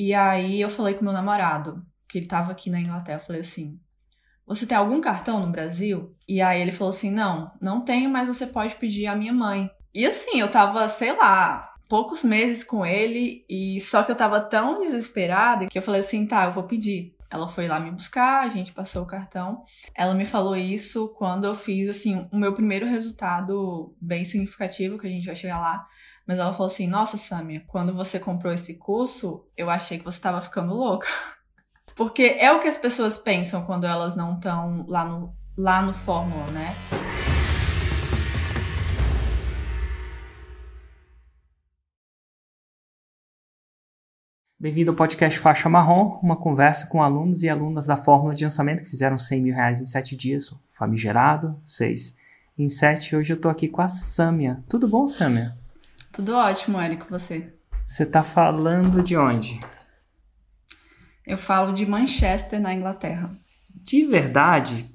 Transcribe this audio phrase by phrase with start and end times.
[0.00, 3.42] E aí eu falei com meu namorado, que ele tava aqui na Inglaterra, eu falei
[3.42, 3.78] assim:
[4.46, 6.16] Você tem algum cartão no Brasil?
[6.26, 9.70] E aí ele falou assim: Não, não tenho, mas você pode pedir à minha mãe.
[9.92, 14.40] E assim, eu tava, sei lá, poucos meses com ele, e só que eu tava
[14.40, 17.14] tão desesperada que eu falei assim: Tá, eu vou pedir.
[17.30, 19.64] Ela foi lá me buscar, a gente passou o cartão.
[19.94, 25.06] Ela me falou isso quando eu fiz, assim, o meu primeiro resultado bem significativo, que
[25.06, 25.86] a gente vai chegar lá.
[26.30, 30.16] Mas ela falou assim: Nossa, Samia, quando você comprou esse curso, eu achei que você
[30.16, 31.08] estava ficando louca.
[31.96, 35.92] Porque é o que as pessoas pensam quando elas não estão lá no, lá no
[35.92, 36.72] Fórmula, né?
[44.56, 48.84] Bem-vindo ao podcast Faixa Marrom, uma conversa com alunos e alunas da fórmula de lançamento
[48.84, 52.16] que fizeram 100 mil reais em 7 dias, famigerado, 6
[52.56, 53.16] em 7.
[53.16, 54.62] Hoje eu tô aqui com a Sâmia.
[54.68, 55.58] Tudo bom, Sâmia?
[56.20, 57.50] Tudo ótimo, Érico, você?
[57.86, 59.58] Você tá falando de onde?
[61.26, 63.30] Eu falo de Manchester, na Inglaterra.
[63.74, 64.94] De verdade?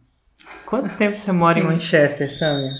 [0.68, 2.72] Quanto tempo você mora em Manchester, Sâmia?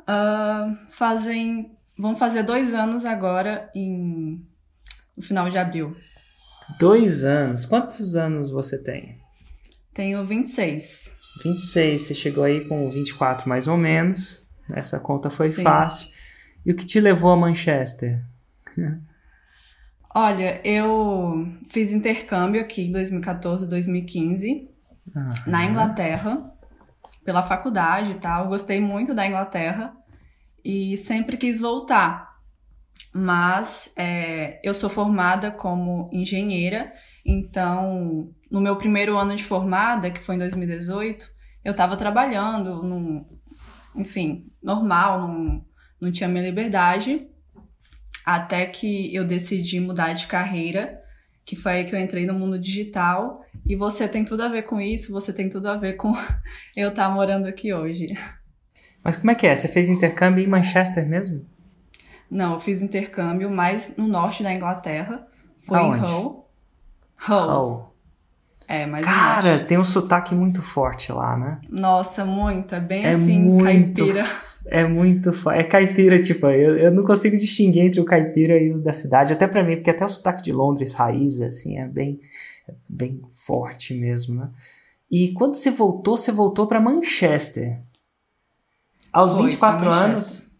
[0.00, 1.74] Uh, fazem...
[1.98, 4.46] Vão fazer dois anos agora em
[5.16, 5.96] no final de abril.
[6.78, 7.64] Dois anos.
[7.64, 9.22] Quantos anos você tem?
[9.94, 11.16] Tenho 26.
[11.42, 12.02] 26.
[12.02, 14.46] Você chegou aí com 24 mais ou menos.
[14.70, 15.62] Essa conta foi Sim.
[15.62, 16.12] fácil.
[16.64, 18.22] E o que te levou a Manchester?
[20.14, 24.68] Olha, eu fiz intercâmbio aqui em 2014, 2015,
[25.14, 25.28] uhum.
[25.46, 26.54] na Inglaterra,
[27.24, 28.48] pela faculdade e tal.
[28.48, 29.92] Gostei muito da Inglaterra
[30.64, 32.34] e sempre quis voltar
[33.14, 36.92] mas é, eu sou formada como engenheira,
[37.24, 41.24] então no meu primeiro ano de formada, que foi em 2018,
[41.64, 43.24] eu estava trabalhando, num,
[43.94, 45.64] enfim, normal, num,
[46.04, 47.26] não tinha minha liberdade,
[48.24, 51.02] até que eu decidi mudar de carreira,
[51.44, 54.62] que foi aí que eu entrei no mundo digital, e você tem tudo a ver
[54.62, 56.12] com isso, você tem tudo a ver com
[56.76, 58.06] eu estar tá morando aqui hoje.
[59.02, 59.54] Mas como é que é?
[59.54, 61.44] Você fez intercâmbio em Manchester mesmo?
[62.30, 65.26] Não, eu fiz intercâmbio mais no norte da Inglaterra.
[65.66, 65.98] Foi Aonde?
[65.98, 66.48] em Hull.
[67.28, 67.50] Hull.
[67.50, 67.94] Hull.
[68.66, 71.60] É, mas Cara, tem um sotaque muito forte lá, né?
[71.68, 72.74] Nossa, muito.
[72.74, 74.26] É bem é assim, muito, caipira.
[74.66, 78.78] É muito É caipira, tipo, eu, eu não consigo distinguir entre o caipira e o
[78.78, 82.20] da cidade, até para mim, porque até o sotaque de Londres, raiz, assim, é bem,
[82.68, 84.50] é bem forte mesmo, né?
[85.10, 87.78] E quando você voltou, você voltou para Manchester.
[89.12, 90.50] Aos Foi, 24 anos,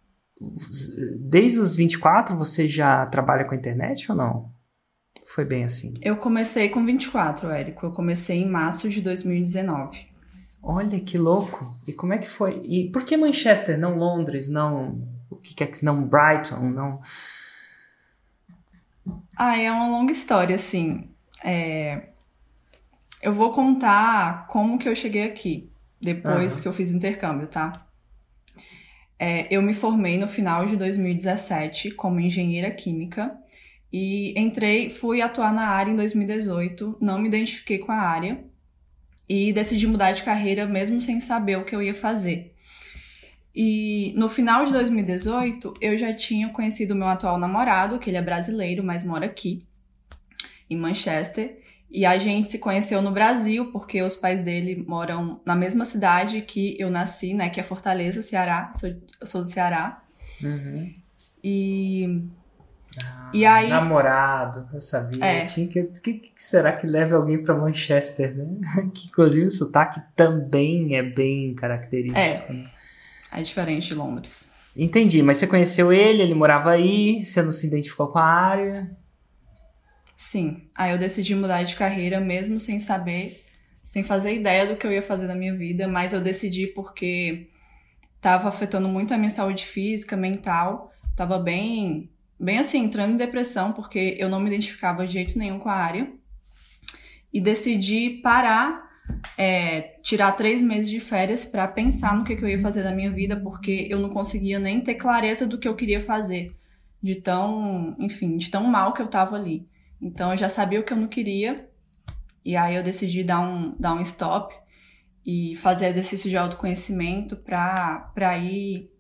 [1.18, 4.52] desde os 24 você já trabalha com a internet ou não?
[5.24, 5.94] Foi bem assim?
[6.02, 7.86] Eu comecei com 24, Érico.
[7.86, 10.06] Eu comecei em março de 2019.
[10.66, 11.76] Olha que louco!
[11.86, 12.62] E como é que foi?
[12.64, 17.00] E por que Manchester, não Londres, não o que é que não Brighton, não?
[19.36, 21.10] Ah, é uma longa história, assim.
[21.44, 22.08] É...
[23.20, 25.70] Eu vou contar como que eu cheguei aqui
[26.00, 26.62] depois uhum.
[26.62, 27.86] que eu fiz intercâmbio, tá?
[29.18, 33.38] É, eu me formei no final de 2017 como engenheira química
[33.92, 38.44] e entrei, fui atuar na área em 2018, não me identifiquei com a área
[39.28, 42.54] e decidi mudar de carreira mesmo sem saber o que eu ia fazer.
[43.54, 48.22] E no final de 2018, eu já tinha conhecido meu atual namorado, que ele é
[48.22, 49.64] brasileiro, mas mora aqui,
[50.68, 51.62] em Manchester.
[51.88, 56.40] E a gente se conheceu no Brasil, porque os pais dele moram na mesma cidade
[56.40, 57.48] que eu nasci, né?
[57.48, 58.72] Que é Fortaleza, Ceará.
[58.74, 58.88] Sou,
[59.20, 60.02] eu sou do Ceará.
[60.42, 60.92] Uhum.
[61.42, 62.24] E.
[63.02, 63.68] Ah, e aí.
[63.68, 65.24] Namorado, eu sabia.
[65.24, 65.44] É.
[65.44, 68.46] Tinha que, que, que, será que leva alguém para Manchester, né?
[68.94, 72.18] que inclusive o sotaque também é bem característico.
[72.18, 72.46] É.
[72.52, 72.70] Né?
[73.32, 74.48] É diferente de Londres.
[74.76, 78.90] Entendi, mas você conheceu ele, ele morava aí, você não se identificou com a área.
[80.16, 80.68] Sim.
[80.76, 83.44] Aí eu decidi mudar de carreira mesmo sem saber,
[83.82, 87.48] sem fazer ideia do que eu ia fazer na minha vida, mas eu decidi porque
[88.16, 93.72] estava afetando muito a minha saúde física, mental, tava bem, bem assim, entrando em depressão
[93.72, 96.12] porque eu não me identificava de jeito nenhum com a área.
[97.32, 98.88] E decidi parar,
[99.36, 102.92] é, tirar três meses de férias para pensar no que, que eu ia fazer da
[102.92, 106.54] minha vida, porque eu não conseguia nem ter clareza do que eu queria fazer,
[107.02, 109.66] de tão, enfim, de tão mal que eu tava ali.
[110.00, 111.68] Então eu já sabia o que eu não queria.
[112.44, 114.54] E aí eu decidi dar um, dar um stop
[115.24, 118.93] e fazer exercício de autoconhecimento para ir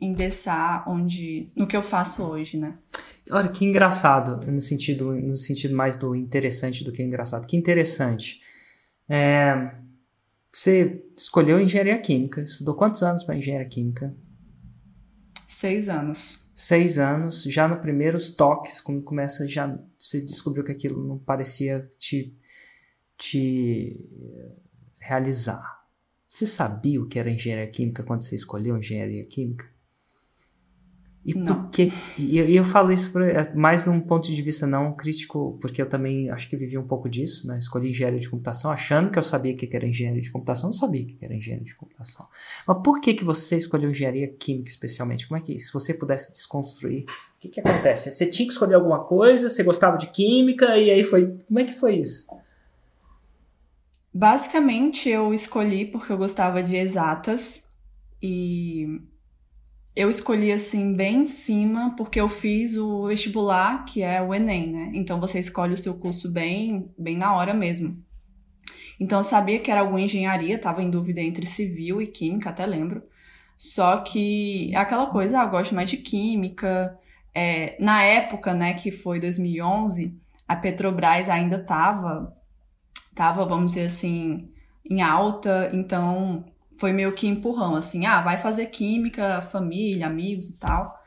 [0.00, 2.76] endeçar onde no que eu faço hoje, né?
[3.30, 7.46] Olha que engraçado no sentido no sentido mais do interessante do que engraçado.
[7.46, 8.40] Que interessante.
[9.08, 9.74] É,
[10.52, 12.42] você escolheu engenharia química.
[12.42, 14.14] Estudou quantos anos para engenharia química?
[15.46, 16.48] Seis anos.
[16.52, 21.88] seis anos, já no primeiros toques, quando começa já você descobriu que aquilo não parecia
[21.98, 22.36] te,
[23.16, 24.08] te
[25.00, 25.82] realizar.
[26.28, 29.73] Você sabia o que era engenharia química quando você escolheu engenharia química?
[31.24, 31.44] E não.
[31.44, 31.90] por que?
[32.18, 35.88] E eu, eu, falo isso é, mais num ponto de vista não crítico, porque eu
[35.88, 37.58] também acho que vivi um pouco disso, né?
[37.58, 40.74] Escolhi engenharia de computação, achando que eu sabia o que era engenharia de computação, não
[40.74, 42.26] sabia que era engenharia de computação.
[42.66, 45.26] Mas por que que você escolheu engenharia química especialmente?
[45.26, 48.10] Como é que, se você pudesse desconstruir, o que que acontece?
[48.10, 51.38] Você tinha que escolher alguma coisa, você gostava de química, e aí foi.
[51.48, 52.26] Como é que foi isso?
[54.12, 57.72] Basicamente, eu escolhi porque eu gostava de exatas
[58.22, 59.00] e
[59.96, 64.72] eu escolhi assim bem em cima porque eu fiz o vestibular, que é o ENEM,
[64.72, 64.90] né?
[64.94, 68.02] Então você escolhe o seu curso bem, bem na hora mesmo.
[68.98, 72.66] Então eu sabia que era alguma engenharia, estava em dúvida entre civil e química, até
[72.66, 73.02] lembro.
[73.56, 76.98] Só que é aquela coisa, ah, eu gosto mais de química.
[77.32, 82.36] É, na época, né, que foi 2011, a Petrobras ainda estava,
[83.14, 84.50] tava, vamos dizer assim,
[84.88, 86.44] em alta, então
[86.76, 91.02] foi meio que empurrão, assim, ah, vai fazer química, família, amigos e tal.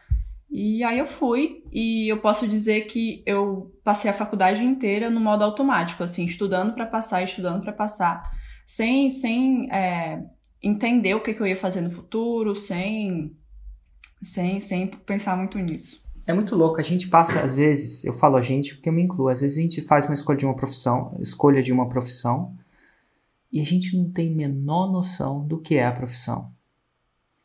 [0.50, 5.20] E aí eu fui, e eu posso dizer que eu passei a faculdade inteira no
[5.20, 8.22] modo automático, assim, estudando para passar, estudando para passar,
[8.66, 10.24] sem, sem é,
[10.64, 13.36] entender o que, que eu ia fazer no futuro, sem,
[14.22, 16.02] sem, sem pensar muito nisso.
[16.26, 19.04] É muito louco, a gente passa, às vezes, eu falo a gente porque eu me
[19.04, 22.54] incluo, às vezes a gente faz uma escolha de uma profissão, escolha de uma profissão,
[23.52, 26.52] e a gente não tem menor noção do que é a profissão.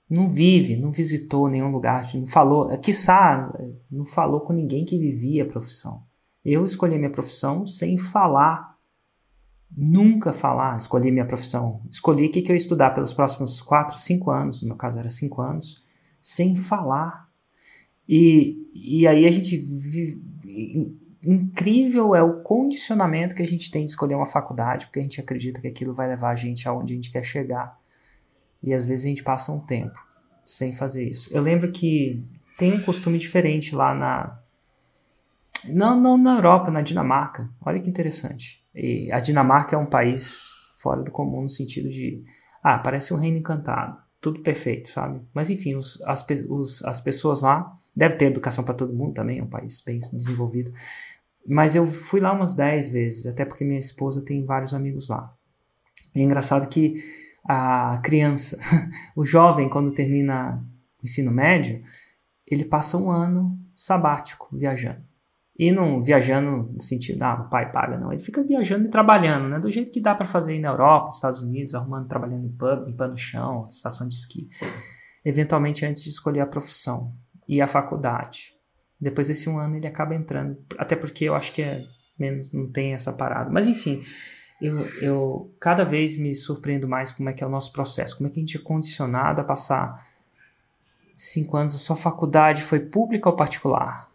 [0.08, 3.52] Não vive, não visitou nenhum lugar, não falou, quiçá,
[3.90, 6.02] não falou com ninguém que vivia a profissão.
[6.44, 8.76] Eu escolhi minha profissão sem falar,
[9.74, 11.80] nunca falar, escolhi minha profissão.
[11.90, 14.98] Escolhi o que, que eu ia estudar pelos próximos 4, 5 anos, no meu caso
[14.98, 15.84] era 5 anos,
[16.20, 17.28] sem falar.
[18.08, 20.22] E, e aí a gente vive,
[21.24, 25.20] incrível é o condicionamento que a gente tem de escolher uma faculdade, porque a gente
[25.20, 27.78] acredita que aquilo vai levar a gente aonde a gente quer chegar.
[28.62, 29.98] E às vezes a gente passa um tempo
[30.44, 31.34] sem fazer isso.
[31.34, 32.24] Eu lembro que
[32.58, 34.38] tem um costume diferente lá na.
[35.64, 37.48] Não, não na Europa, na Dinamarca.
[37.64, 38.64] Olha que interessante.
[38.74, 42.24] E a Dinamarca é um país fora do comum no sentido de.
[42.62, 43.96] Ah, parece um reino encantado.
[44.20, 45.20] Tudo perfeito, sabe?
[45.34, 47.76] Mas enfim, os, as, os, as pessoas lá.
[47.94, 50.72] Deve ter educação para todo mundo também, é um país bem desenvolvido.
[51.46, 55.34] Mas eu fui lá umas 10 vezes, até porque minha esposa tem vários amigos lá.
[56.14, 57.02] E é engraçado que
[57.44, 58.58] a criança,
[59.16, 60.64] o jovem, quando termina
[61.02, 61.82] o ensino médio,
[62.46, 65.02] ele passa um ano sabático viajando.
[65.58, 68.12] E não viajando no sentido, ah, o pai paga, não.
[68.12, 69.58] Ele fica viajando e trabalhando, né?
[69.58, 72.52] Do jeito que dá para fazer aí na Europa, nos Estados Unidos, arrumando, trabalhando em
[72.52, 74.48] pub, limpando chão, estação de esqui.
[75.24, 77.14] Eventualmente, antes de escolher a profissão
[77.46, 78.54] e a faculdade.
[79.02, 80.56] Depois desse um ano ele acaba entrando.
[80.78, 81.84] Até porque eu acho que é
[82.16, 83.50] menos, não tem essa parada.
[83.50, 84.04] Mas enfim,
[84.60, 88.16] eu, eu cada vez me surpreendo mais como é que é o nosso processo.
[88.16, 90.06] Como é que a gente é condicionado a passar
[91.16, 91.74] cinco anos.
[91.74, 94.08] A sua faculdade foi pública ou particular?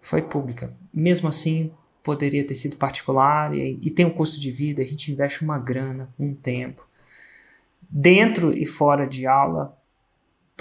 [0.00, 0.72] Foi pública.
[0.94, 1.72] Mesmo assim,
[2.04, 4.80] poderia ter sido particular e, e tem um custo de vida.
[4.80, 6.86] A gente investe uma grana, um tempo.
[7.90, 9.76] Dentro e fora de aula,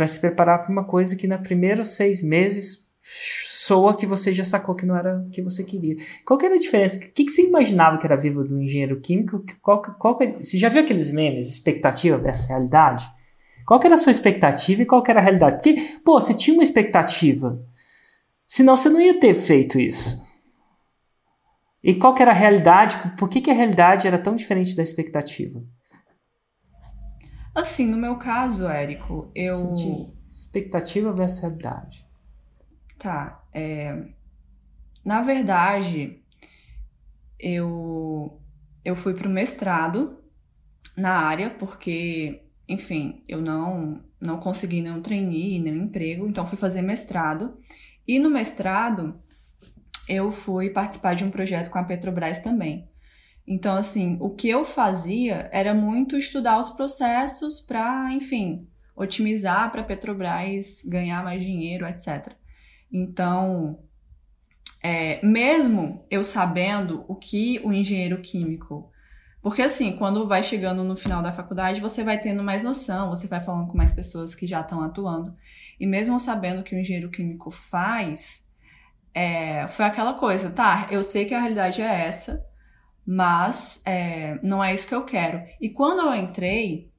[0.01, 4.43] para se preparar para uma coisa que nos primeiros seis meses soa que você já
[4.43, 5.95] sacou que não era o que você queria.
[6.25, 6.97] Qual que era a diferença?
[6.97, 9.45] O que, que você imaginava que era vida do engenheiro químico?
[9.61, 13.07] Qual, qual que, você já viu aqueles memes, expectativa versus realidade?
[13.63, 15.57] Qual que era a sua expectativa e qual que era a realidade?
[15.57, 17.63] Porque, pô, você tinha uma expectativa,
[18.47, 20.27] senão você não ia ter feito isso.
[21.83, 22.97] E qual que era a realidade?
[23.19, 25.61] Por que, que a realidade era tão diferente da expectativa?
[27.53, 29.53] Assim, no meu caso, Érico, eu.
[29.53, 32.05] Senti expectativa versus realidade.
[32.97, 33.43] Tá.
[33.53, 34.05] É...
[35.03, 36.21] Na verdade,
[37.39, 38.39] eu,
[38.85, 40.17] eu fui pro mestrado
[40.95, 46.81] na área, porque, enfim, eu não, não consegui nenhum trainee, nenhum emprego, então fui fazer
[46.81, 47.57] mestrado.
[48.07, 49.19] E no mestrado,
[50.07, 52.90] eu fui participar de um projeto com a Petrobras também.
[53.45, 59.83] Então, assim, o que eu fazia era muito estudar os processos para, enfim, otimizar para
[59.83, 62.33] Petrobras ganhar mais dinheiro, etc.
[62.91, 63.79] Então,
[64.81, 68.91] é, mesmo eu sabendo o que o engenheiro químico.
[69.41, 73.27] Porque, assim, quando vai chegando no final da faculdade, você vai tendo mais noção, você
[73.27, 75.35] vai falando com mais pessoas que já estão atuando.
[75.79, 78.51] E mesmo sabendo o que o engenheiro químico faz,
[79.15, 80.87] é, foi aquela coisa, tá?
[80.91, 82.50] Eu sei que a realidade é essa
[83.05, 85.41] mas é, não é isso que eu quero.
[85.59, 86.89] E quando eu entrei,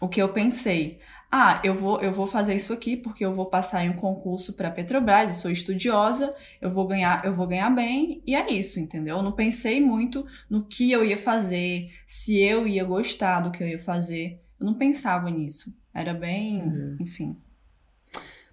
[0.00, 1.00] o que eu pensei?
[1.34, 4.52] ah, eu vou, eu vou fazer isso aqui porque eu vou passar em um concurso
[4.52, 8.78] para Petrobras, eu sou estudiosa, eu vou ganhar, eu vou ganhar bem, e é isso,
[8.78, 9.16] entendeu?
[9.16, 13.62] Eu não pensei muito no que eu ia fazer, se eu ia gostar do que
[13.62, 14.42] eu ia fazer.
[14.60, 15.74] Eu não pensava nisso.
[15.94, 16.96] Era bem, uhum.
[17.00, 17.34] enfim.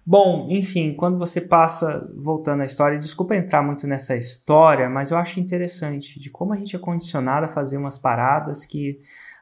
[0.04, 5.18] Bom, enfim, quando você passa, voltando à história, desculpa entrar muito nessa história, mas eu
[5.18, 8.98] acho interessante de como a gente é condicionado a fazer umas paradas que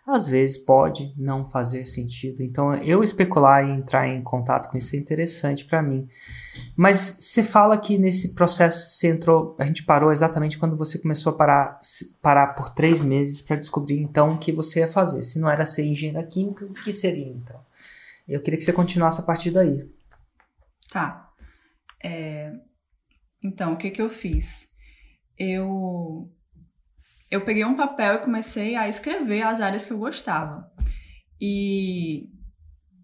[0.08, 2.42] às vezes pode não fazer sentido.
[2.42, 6.08] Então, eu especular e entrar em contato com isso é interessante para mim.
[6.74, 11.32] Mas você fala que nesse processo você entrou, a gente parou exatamente quando você começou
[11.32, 11.80] a parar,
[12.22, 15.22] parar por três meses para descobrir então o que você ia fazer.
[15.22, 17.60] Se não era ser engenheiro química, o que seria então?
[18.26, 19.86] Eu queria que você continuasse a partir daí.
[20.90, 21.30] Tá.
[22.02, 22.52] É...
[23.42, 24.72] Então, o que, que eu fiz?
[25.38, 26.32] Eu
[27.30, 30.70] eu peguei um papel e comecei a escrever as áreas que eu gostava.
[31.40, 32.30] E,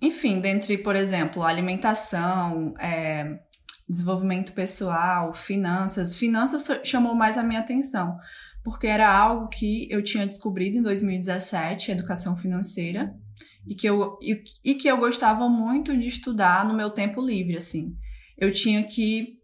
[0.00, 3.38] enfim, dentre, por exemplo, alimentação, é,
[3.88, 6.16] desenvolvimento pessoal, finanças.
[6.16, 8.18] Finanças chamou mais a minha atenção,
[8.62, 13.14] porque era algo que eu tinha descobrido em 2017, educação financeira,
[13.66, 17.56] e que eu, e, e que eu gostava muito de estudar no meu tempo livre,
[17.56, 17.96] assim.
[18.36, 19.38] Eu tinha que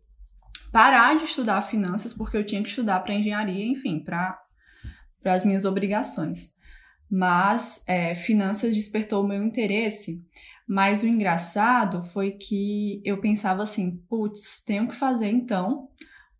[0.72, 4.38] parar de estudar finanças porque eu tinha que estudar para engenharia, enfim, para
[5.24, 6.54] as minhas obrigações.
[7.10, 10.24] Mas é, finanças despertou o meu interesse.
[10.68, 15.88] Mas o engraçado foi que eu pensava assim, putz, tenho que fazer então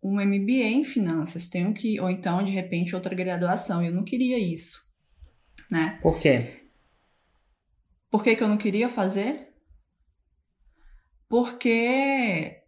[0.01, 3.83] um MBA em finanças, tenho que, ou então, de repente, outra graduação.
[3.83, 4.79] Eu não queria isso,
[5.69, 5.99] né?
[6.01, 6.60] Por quê?
[8.11, 9.47] Por que, que eu não queria fazer?
[11.29, 12.61] Porque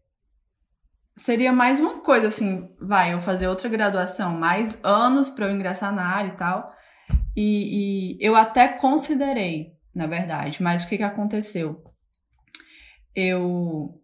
[1.18, 5.94] seria mais uma coisa, assim, vai, eu fazer outra graduação, mais anos para eu ingressar
[5.94, 6.74] na área e tal.
[7.36, 11.84] E, e, eu até considerei, na verdade, mas o que, que aconteceu?
[13.14, 14.00] Eu.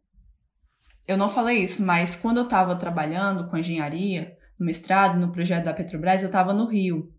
[1.07, 5.65] Eu não falei isso, mas quando eu estava trabalhando com engenharia, no mestrado, no projeto
[5.65, 7.11] da Petrobras, eu estava no Rio.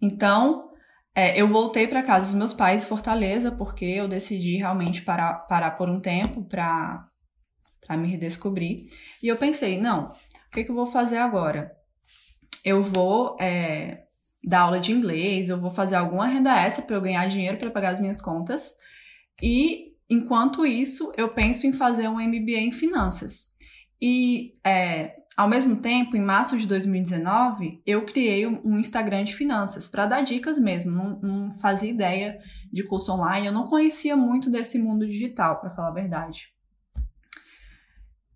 [0.00, 0.70] Então,
[1.18, 5.46] é, eu voltei para casa dos meus pais em Fortaleza, porque eu decidi realmente parar,
[5.46, 7.08] parar por um tempo para
[7.92, 8.90] me redescobrir.
[9.22, 11.74] E eu pensei, não, o que, que eu vou fazer agora?
[12.62, 14.02] Eu vou é,
[14.44, 17.70] dar aula de inglês, eu vou fazer alguma renda extra para eu ganhar dinheiro para
[17.70, 18.74] pagar as minhas contas.
[19.42, 23.56] E enquanto isso, eu penso em fazer um MBA em finanças.
[23.98, 29.86] E é, ao mesmo tempo, em março de 2019, eu criei um Instagram de finanças
[29.86, 30.90] para dar dicas mesmo.
[30.90, 32.40] Não, não, fazia ideia
[32.72, 36.48] de curso online, eu não conhecia muito desse mundo digital, para falar a verdade.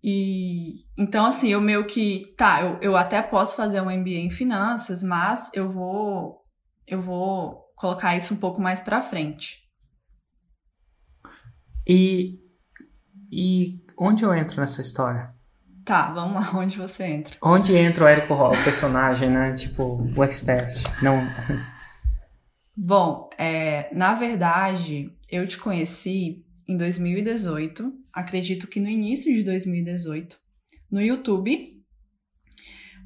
[0.03, 4.31] E então, assim, eu meio que, tá, eu, eu até posso fazer um MBA em
[4.31, 6.39] finanças, mas eu vou
[6.85, 9.59] eu vou colocar isso um pouco mais para frente.
[11.87, 12.39] E
[13.31, 15.33] e onde eu entro nessa história?
[15.85, 17.37] Tá, vamos lá, onde você entra?
[17.41, 19.53] Onde entra o Érico Hall, o personagem, né?
[19.53, 20.73] Tipo, o expert.
[21.01, 21.21] Não.
[22.75, 30.37] Bom, é, na verdade, eu te conheci em 2018, acredito que no início de 2018,
[30.89, 31.81] no YouTube,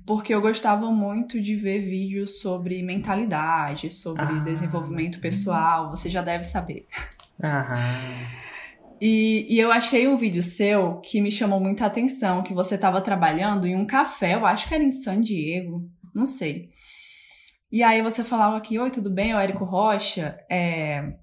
[0.05, 4.39] porque eu gostava muito de ver vídeos sobre mentalidade, sobre ah.
[4.39, 6.87] desenvolvimento pessoal, você já deve saber.
[7.43, 8.45] Aham.
[9.01, 13.01] E, e, eu achei um vídeo seu que me chamou muita atenção, que você estava
[13.01, 16.69] trabalhando em um café, eu acho que era em San Diego, não sei.
[17.71, 19.31] E aí você falava aqui, oi, tudo bem?
[19.31, 21.13] Eu, Érico Rocha, é,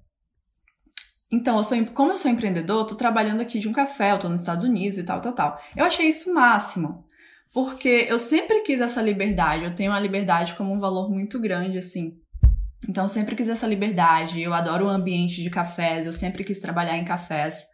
[1.33, 4.29] então, eu sou, como eu sou empreendedor, tô trabalhando aqui de um café, eu tô
[4.29, 5.59] nos Estados Unidos e tal, tal, tal.
[5.75, 7.07] Eu achei isso o máximo.
[7.51, 11.75] Porque eu sempre quis essa liberdade, eu tenho a liberdade como um valor muito grande,
[11.79, 12.19] assim.
[12.87, 16.59] Então, eu sempre quis essa liberdade, eu adoro o ambiente de cafés, eu sempre quis
[16.59, 17.65] trabalhar em cafés.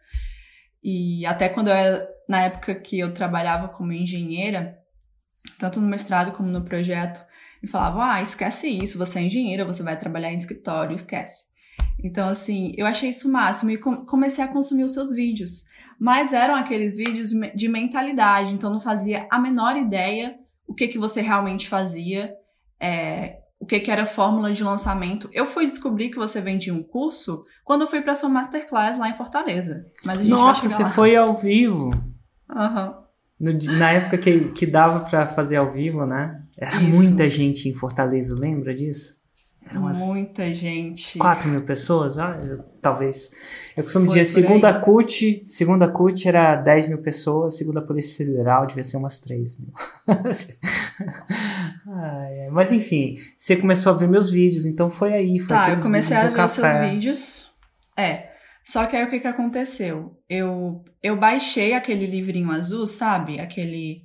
[0.82, 4.78] E até quando eu era, na época que eu trabalhava como engenheira,
[5.58, 7.20] tanto no mestrado como no projeto,
[7.62, 11.50] me falavam, ah, esquece isso, você é engenheira, você vai trabalhar em escritório, esquece.
[12.02, 15.64] Então, assim, eu achei isso o máximo e comecei a consumir os seus vídeos.
[15.98, 20.98] Mas eram aqueles vídeos de mentalidade, então não fazia a menor ideia o que, que
[20.98, 22.32] você realmente fazia,
[22.80, 25.28] é, o que, que era fórmula de lançamento.
[25.32, 29.08] Eu fui descobrir que você vendia um curso quando eu fui para sua masterclass lá
[29.08, 29.86] em Fortaleza.
[30.02, 30.88] Mas a gente Nossa, você lá.
[30.88, 31.90] foi ao vivo.
[32.48, 32.94] Uhum.
[33.38, 36.42] No, na época que, que dava para fazer ao vivo, né?
[36.56, 36.96] Era Isso.
[36.96, 39.19] muita gente em Fortaleza, lembra disso?
[39.68, 41.18] Eram Muita gente.
[41.18, 43.30] 4 mil pessoas, ah, eu, talvez.
[43.76, 44.82] Eu costumo Foi dizer, segunda aí.
[44.82, 49.72] CUT, segunda CUT era 10 mil pessoas, segunda Polícia Federal devia ser umas 3 mil.
[52.52, 55.38] Mas enfim, você começou a ver meus vídeos, então foi aí.
[55.38, 57.50] Foi tá, eu comecei a ver os seus vídeos.
[57.96, 58.30] É.
[58.64, 60.18] Só que aí o que, que aconteceu?
[60.28, 63.40] Eu, eu baixei aquele livrinho azul, sabe?
[63.40, 64.02] Aquele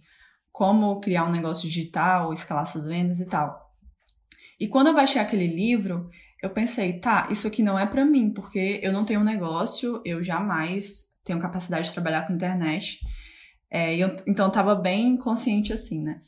[0.51, 3.64] como criar um negócio digital, escalar suas vendas e tal.
[4.59, 6.09] E quando eu baixei aquele livro,
[6.41, 10.01] eu pensei, tá, isso aqui não é para mim, porque eu não tenho um negócio,
[10.05, 12.99] eu jamais tenho capacidade de trabalhar com internet.
[13.69, 16.21] É, eu, então eu tava bem consciente assim, né?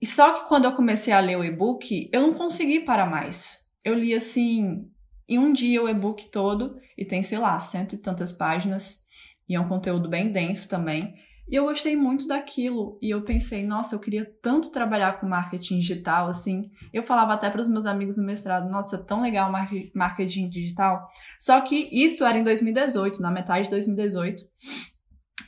[0.00, 3.58] E só que quando eu comecei a ler o e-book, eu não consegui parar mais.
[3.84, 4.88] Eu li assim,
[5.28, 9.06] em um dia o e-book todo, e tem, sei lá, cento e tantas páginas,
[9.48, 11.14] e é um conteúdo bem denso também.
[11.48, 12.98] E eu gostei muito daquilo.
[13.02, 16.70] E eu pensei, nossa, eu queria tanto trabalhar com marketing digital, assim.
[16.92, 19.52] Eu falava até para os meus amigos no mestrado, nossa, é tão legal
[19.94, 21.06] marketing digital.
[21.38, 24.42] Só que isso era em 2018, na metade de 2018.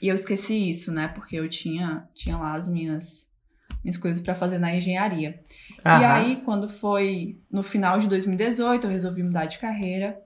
[0.03, 1.09] E eu esqueci isso, né?
[1.09, 3.33] Porque eu tinha, tinha lá as minhas,
[3.83, 5.41] minhas coisas para fazer na engenharia.
[5.85, 6.01] Aham.
[6.01, 10.19] E aí, quando foi no final de 2018, eu resolvi mudar de carreira.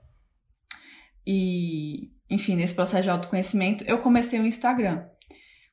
[1.25, 5.05] E, enfim, nesse processo de autoconhecimento, eu comecei o Instagram.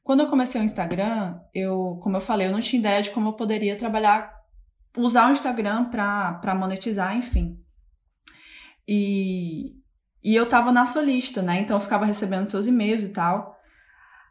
[0.05, 3.29] Quando eu comecei o Instagram, eu, como eu falei, eu não tinha ideia de como
[3.29, 4.31] eu poderia trabalhar,
[4.95, 7.59] usar o Instagram para monetizar, enfim.
[8.87, 9.73] E,
[10.23, 11.59] e eu tava na sua lista, né?
[11.59, 13.57] Então eu ficava recebendo seus e-mails e tal.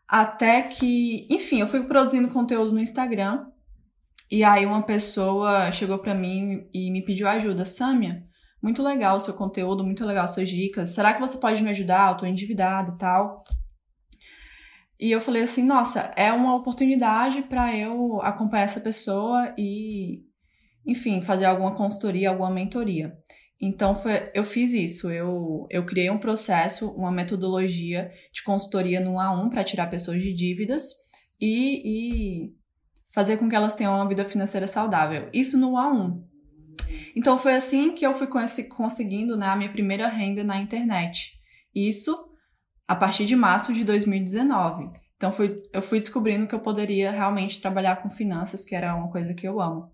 [0.06, 3.44] Até que, enfim, eu fui produzindo conteúdo no Instagram.
[4.30, 7.66] E aí uma pessoa chegou para mim e me pediu ajuda.
[7.66, 8.22] Samia,
[8.62, 10.90] muito legal o seu conteúdo, muito legal suas dicas.
[10.90, 12.12] Será que você pode me ajudar?
[12.12, 13.42] Eu tô endividada e tal.
[14.98, 20.22] E eu falei assim, nossa, é uma oportunidade para eu acompanhar essa pessoa e,
[20.86, 23.12] enfim, fazer alguma consultoria, alguma mentoria.
[23.60, 29.14] Então foi, eu fiz isso, eu, eu criei um processo, uma metodologia de consultoria no
[29.14, 30.90] A1 para tirar pessoas de dívidas
[31.40, 32.54] e, e
[33.12, 35.28] fazer com que elas tenham uma vida financeira saudável.
[35.32, 36.22] Isso no A1.
[37.16, 41.32] Então foi assim que eu fui conseguindo né, a minha primeira renda na internet.
[41.74, 42.33] Isso
[42.86, 44.90] a partir de março de 2019.
[45.16, 49.10] Então fui, eu fui descobrindo que eu poderia realmente trabalhar com finanças, que era uma
[49.10, 49.90] coisa que eu amo.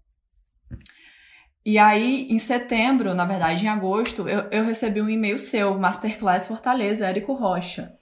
[1.65, 6.49] E aí, em setembro, na verdade, em agosto, eu, eu recebi um e-mail seu, Masterclass
[6.49, 7.93] Fortaleza, Érico Rocha.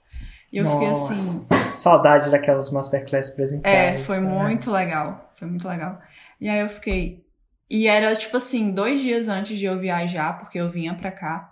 [0.51, 1.47] E eu Nossa, fiquei assim.
[1.73, 4.01] Saudade daquelas Masterclass presenciais.
[4.01, 4.29] É, foi né?
[4.29, 5.33] muito legal.
[5.37, 5.99] Foi muito legal.
[6.39, 7.25] E aí eu fiquei.
[7.69, 11.51] E era tipo assim, dois dias antes de eu viajar, porque eu vinha pra cá.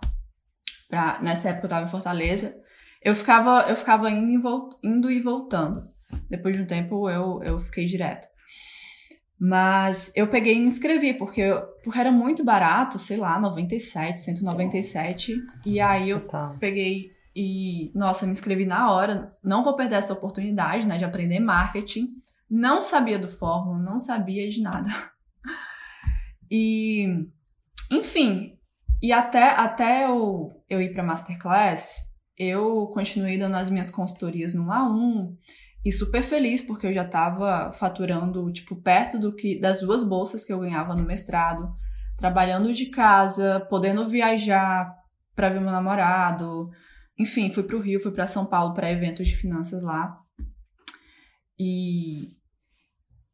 [0.88, 1.20] Pra...
[1.22, 2.56] Nessa época eu tava em Fortaleza.
[3.02, 5.88] Eu ficava, eu ficava indo, e volt, indo e voltando.
[6.28, 8.26] Depois de um tempo eu, eu fiquei direto.
[9.40, 14.18] Mas eu peguei e me inscrevi, porque, eu, porque era muito barato, sei lá, 97,
[14.18, 15.36] 197.
[15.64, 16.56] E aí eu Total.
[16.58, 19.32] peguei e, nossa, me inscrevi na hora.
[19.44, 22.20] Não vou perder essa oportunidade, né, de aprender marketing.
[22.50, 24.88] Não sabia do fórmula, não sabia de nada.
[26.50, 27.28] E,
[27.90, 28.58] enfim,
[29.02, 32.07] e até, até eu, eu ir para Masterclass,
[32.38, 35.36] eu continuei dando as minhas consultorias no A1
[35.84, 40.44] e super feliz porque eu já estava faturando tipo perto do que das duas bolsas
[40.44, 41.72] que eu ganhava no mestrado,
[42.16, 44.94] trabalhando de casa, podendo viajar
[45.34, 46.70] para ver meu namorado.
[47.18, 50.16] Enfim, fui para o Rio, fui para São Paulo para eventos de finanças lá.
[51.58, 52.36] E,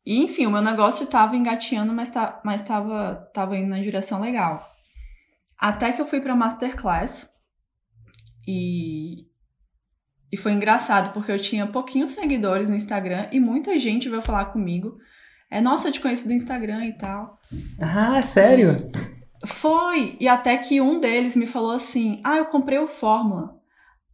[0.07, 4.21] e enfim, o meu negócio estava engateando, mas tá, mas estava tava indo na direção
[4.21, 4.67] legal.
[5.59, 7.34] Até que eu fui para masterclass
[8.47, 9.27] e,
[10.33, 14.47] e foi engraçado, porque eu tinha pouquinhos seguidores no Instagram e muita gente veio falar
[14.47, 14.99] comigo.
[15.51, 17.39] É, nossa, eu te conheço do Instagram e tal.
[17.81, 18.91] Ah, sério?
[19.43, 20.17] E foi!
[20.19, 23.55] E até que um deles me falou assim: Ah, eu comprei o Fórmula.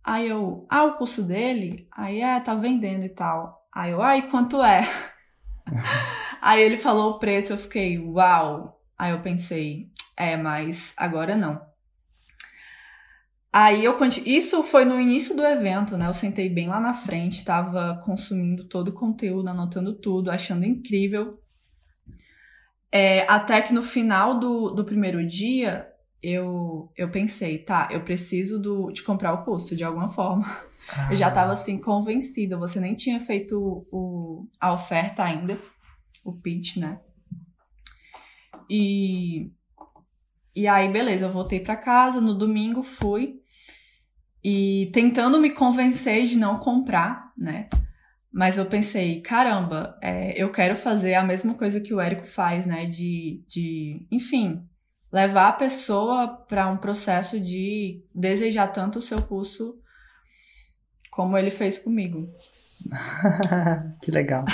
[0.04, 1.86] Aí eu, ah, o curso dele?
[1.92, 3.66] Aí, é, tá vendendo e tal.
[3.72, 4.86] Aí eu, ai, quanto é?
[6.42, 8.80] Aí ele falou o preço, eu fiquei, uau!
[8.98, 11.69] Aí eu pensei, é, mas agora não.
[13.52, 16.06] Aí eu isso foi no início do evento, né?
[16.06, 21.40] Eu sentei bem lá na frente, estava consumindo todo o conteúdo, anotando tudo, achando incrível.
[22.92, 25.88] É, até que no final do, do primeiro dia,
[26.22, 30.46] eu, eu pensei, tá, eu preciso do, de comprar o curso de alguma forma.
[30.92, 31.08] Ah.
[31.10, 32.56] Eu já estava assim convencida.
[32.56, 35.58] Você nem tinha feito o, a oferta ainda,
[36.24, 37.00] o pitch, né?
[38.68, 39.52] E
[40.54, 42.20] e aí, beleza, eu voltei para casa.
[42.20, 43.39] No domingo fui
[44.42, 47.68] e tentando me convencer de não comprar, né?
[48.32, 52.66] Mas eu pensei, caramba, é, eu quero fazer a mesma coisa que o Érico faz,
[52.66, 52.86] né?
[52.86, 54.64] De, de enfim,
[55.12, 59.78] levar a pessoa para um processo de desejar tanto o seu curso
[61.10, 62.32] como ele fez comigo.
[64.00, 64.44] que legal.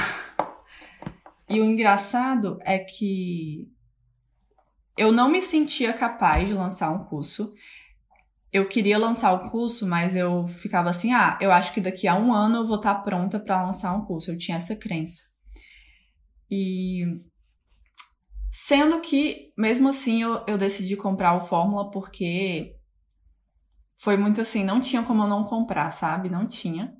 [1.48, 3.70] e o engraçado é que
[4.96, 7.54] eu não me sentia capaz de lançar um curso
[8.56, 12.16] eu queria lançar o curso, mas eu ficava assim, ah, eu acho que daqui a
[12.16, 14.30] um ano eu vou estar pronta para lançar um curso.
[14.30, 15.22] Eu tinha essa crença.
[16.50, 17.04] E
[18.50, 22.74] sendo que, mesmo assim, eu, eu decidi comprar o Fórmula porque
[23.98, 26.30] foi muito assim, não tinha como eu não comprar, sabe?
[26.30, 26.94] Não tinha.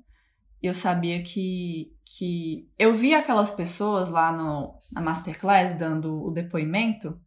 [0.61, 7.19] Eu sabia que, que eu vi aquelas pessoas lá no, na Masterclass dando o depoimento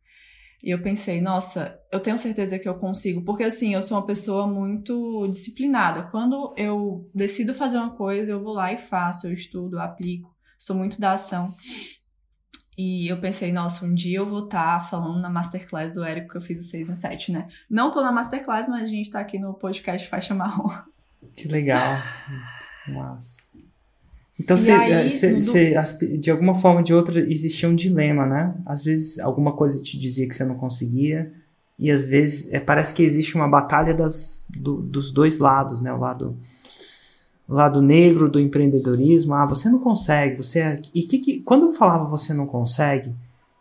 [0.62, 4.06] e eu pensei, nossa, eu tenho certeza que eu consigo, porque assim, eu sou uma
[4.06, 6.02] pessoa muito disciplinada.
[6.04, 10.34] Quando eu decido fazer uma coisa, eu vou lá e faço, eu estudo, eu aplico,
[10.58, 11.54] sou muito da ação.
[12.76, 16.30] E eu pensei, nossa, um dia eu vou estar tá falando na masterclass do Érico
[16.30, 17.48] que eu fiz o 6 em 7, né?
[17.68, 20.70] Não tô na masterclass, mas a gente tá aqui no podcast Faixa Marrom.
[21.36, 21.98] Que legal.
[22.88, 23.49] Nossa.
[24.40, 26.18] Então, você, aí, você, do...
[26.18, 28.54] de alguma forma ou de outra, existia um dilema, né?
[28.64, 31.30] Às vezes, alguma coisa te dizia que você não conseguia,
[31.78, 35.92] e às vezes, é, parece que existe uma batalha das, do, dos dois lados, né?
[35.92, 36.38] O lado,
[37.46, 39.34] o lado negro do empreendedorismo.
[39.34, 40.60] Ah, você não consegue, você...
[40.60, 40.80] É...
[40.94, 43.14] E que, que, quando eu falava você não consegue,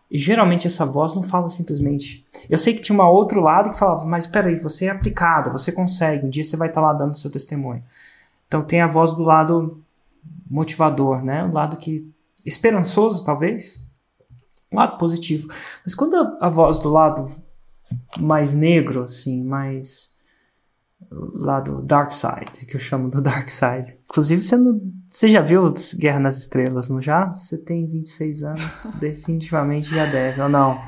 [0.09, 2.25] geralmente essa voz não fala simplesmente...
[2.49, 5.73] Eu sei que tinha um outro lado que falava, mas peraí, você é aplicada, você
[5.73, 7.83] consegue, um dia você vai estar lá dando seu testemunho.
[8.47, 9.83] Então, tem a voz do lado
[10.49, 11.43] motivador, né?
[11.43, 12.09] Um lado que
[12.45, 13.87] esperançoso, talvez,
[14.71, 15.47] um lado positivo.
[15.83, 17.27] Mas quando a, a voz do lado
[18.19, 20.17] mais negro, assim, mais
[21.11, 23.97] lado dark side, que eu chamo do dark side.
[24.09, 27.27] Inclusive, você, não, você já viu Guerra nas Estrelas, não já?
[27.27, 30.79] Você tem 26 anos, definitivamente já deve, ou não?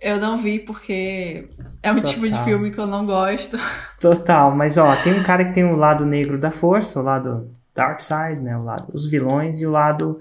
[0.00, 1.48] Eu não vi porque
[1.82, 2.10] é um Total.
[2.12, 3.58] tipo de filme que eu não gosto.
[4.00, 7.02] Total, mas ó, tem um cara que tem o um lado negro da força, o
[7.02, 8.56] lado dark side, né?
[8.56, 10.18] O lado dos vilões e o lado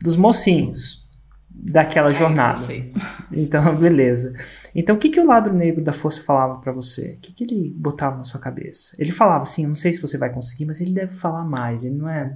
[0.00, 1.04] dos mocinhos
[1.50, 2.60] daquela é jornada.
[3.34, 4.38] Então, beleza.
[4.74, 7.14] Então, o que, que o lado negro da força falava para você?
[7.14, 8.94] O que, que ele botava na sua cabeça?
[8.98, 11.82] Ele falava assim, não sei se você vai conseguir, mas ele deve falar mais.
[11.82, 12.34] Ele não é,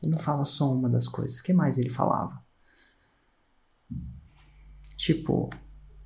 [0.00, 1.40] ele não fala só uma das coisas.
[1.40, 2.40] O que mais ele falava?
[4.96, 5.50] Tipo,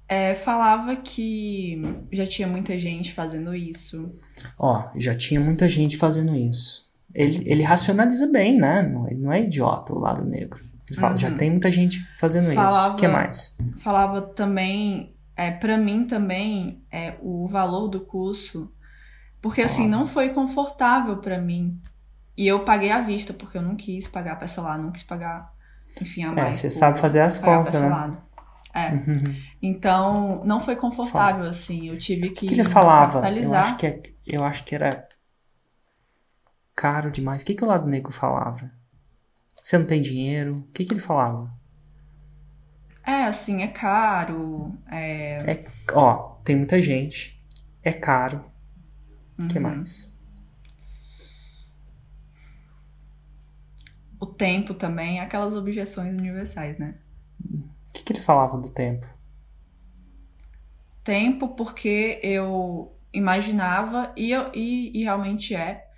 [0.08, 4.10] é, falava que já tinha muita gente fazendo isso.
[4.58, 8.80] Ó, já tinha muita gente fazendo isso ele, ele racionaliza bem, né?
[9.08, 10.60] Ele não é idiota, o lado negro.
[10.88, 11.18] Ele fala, uhum.
[11.18, 12.94] já tem muita gente fazendo falava, isso.
[12.94, 13.58] O que mais?
[13.78, 18.72] Falava também, é, para mim também, é, o valor do curso.
[19.40, 21.80] Porque assim, não foi confortável para mim.
[22.36, 25.52] E eu paguei à vista, porque eu não quis pagar parcelado, não quis pagar,
[26.00, 26.56] enfim, a é, mais.
[26.56, 28.16] É, você sabe fazer as contas, né?
[28.74, 28.92] É.
[28.92, 29.36] Uhum.
[29.62, 31.50] Então, não foi confortável, Fala.
[31.50, 31.88] assim.
[31.88, 33.28] Eu tive que, que ele falava?
[33.28, 35.08] Eu acho que, é, eu acho que era
[36.74, 37.42] caro demais.
[37.42, 38.70] O que, que o lado negro falava?
[39.62, 40.56] Você não tem dinheiro?
[40.56, 41.52] O que, que ele falava?
[43.06, 44.76] É, assim, é caro.
[44.90, 45.52] É...
[45.52, 47.40] é ó, tem muita gente.
[47.82, 48.44] É caro.
[49.38, 49.48] O uhum.
[49.48, 50.10] que mais?
[54.18, 56.94] O tempo também, aquelas objeções universais, né?
[57.42, 59.06] O que, que ele falava do tempo?
[61.02, 65.89] Tempo porque eu imaginava, e, eu, e, e realmente é,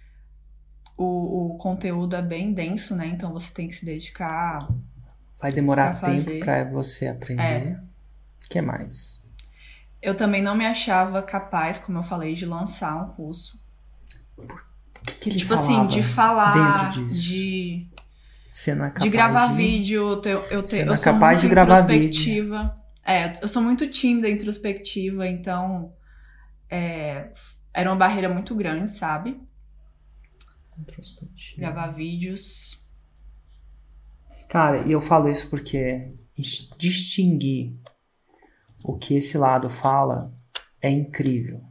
[1.03, 3.07] o, o conteúdo é bem denso, né?
[3.07, 4.69] Então você tem que se dedicar.
[5.41, 7.43] Vai demorar tempo para você aprender.
[7.43, 7.81] É.
[8.45, 9.23] O que mais?
[10.01, 13.62] Eu também não me achava capaz, como eu falei, de lançar um curso.
[14.37, 17.88] O que, que ele tipo assim, de falar, de
[18.75, 19.55] não é capaz de gravar de...
[19.55, 22.59] vídeo, eu, te, eu, te, eu é sou capaz muito de gravar introspectiva.
[22.59, 22.83] Vídeo.
[23.05, 25.93] É, eu sou muito tímida, introspectiva, então
[26.71, 27.31] é,
[27.73, 29.41] era uma barreira muito grande, sabe?
[31.58, 32.82] Gravar vídeos.
[34.48, 36.12] Cara, e eu falo isso porque
[36.76, 37.74] distinguir
[38.85, 40.35] o que esse lado fala
[40.80, 41.62] é incrível.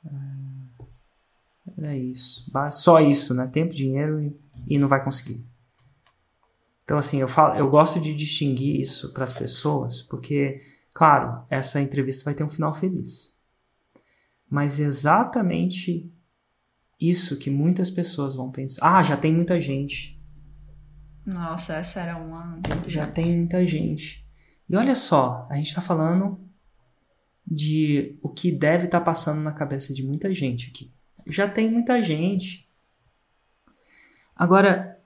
[0.06, 0.10] É,
[1.76, 2.48] era isso.
[2.70, 3.48] Só isso, né?
[3.48, 5.44] Tempo, dinheiro e, e não vai conseguir.
[6.84, 10.62] Então, assim, eu, falo, eu gosto de distinguir isso para as pessoas, porque,
[10.94, 13.36] claro, essa entrevista vai ter um final feliz.
[14.48, 16.08] Mas exatamente
[17.00, 18.98] isso que muitas pessoas vão pensar.
[18.98, 20.15] Ah, já tem muita gente.
[21.26, 22.60] Nossa, essa era uma.
[22.86, 24.24] Já tem muita gente.
[24.68, 26.40] E olha só, a gente está falando
[27.46, 30.92] de o que deve estar tá passando na cabeça de muita gente aqui.
[31.26, 32.66] Já tem muita gente
[34.36, 35.00] Agora,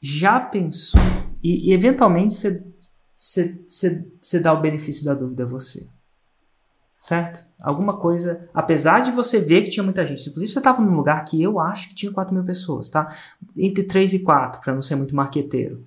[0.00, 0.98] já pensou?
[1.42, 2.34] E, e eventualmente
[3.14, 5.86] você dá o benefício da dúvida a você.
[7.00, 7.42] Certo?
[7.60, 11.24] Alguma coisa, apesar de você ver que tinha muita gente, inclusive você estava num lugar
[11.24, 13.14] que eu acho que tinha 4 mil pessoas, tá?
[13.56, 15.84] Entre 3 e 4, para não ser muito marqueteiro.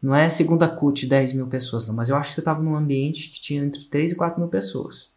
[0.00, 2.76] Não é segunda CUT 10 mil pessoas, não, mas eu acho que você estava num
[2.76, 5.10] ambiente que tinha entre 3 e 4 mil pessoas.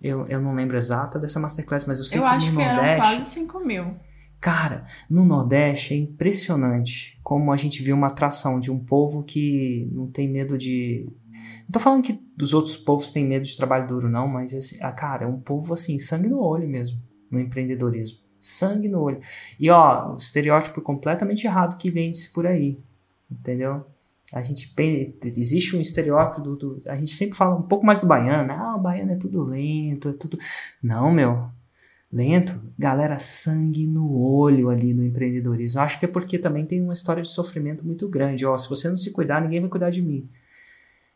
[0.00, 2.64] Eu, eu não lembro exata dessa masterclass, mas eu sei eu que acho no que
[2.64, 2.86] Nordeste.
[2.86, 3.96] eram quase 5 mil.
[4.40, 9.86] Cara, no Nordeste é impressionante como a gente vê uma atração de um povo que
[9.92, 11.06] não tem medo de.
[11.64, 14.82] Não tô falando que dos outros povos têm medo de trabalho duro, não, mas esse,
[14.82, 16.98] ah, cara, é um povo assim, sangue no olho mesmo,
[17.30, 18.18] no empreendedorismo.
[18.40, 19.20] Sangue no olho.
[19.58, 22.80] E ó, estereótipo completamente errado que vende-se por aí.
[23.30, 23.84] Entendeu?
[24.32, 24.72] A gente
[25.36, 28.56] existe um estereótipo do, do, a gente sempre fala um pouco mais do baiano, né?
[28.58, 30.38] ah, o baiano é tudo lento, é tudo
[30.80, 31.50] não, meu,
[32.12, 35.80] lento, galera, sangue no olho ali no empreendedorismo.
[35.80, 38.44] Acho que é porque também tem uma história de sofrimento muito grande.
[38.44, 40.28] Ó, se você não se cuidar, ninguém vai cuidar de mim.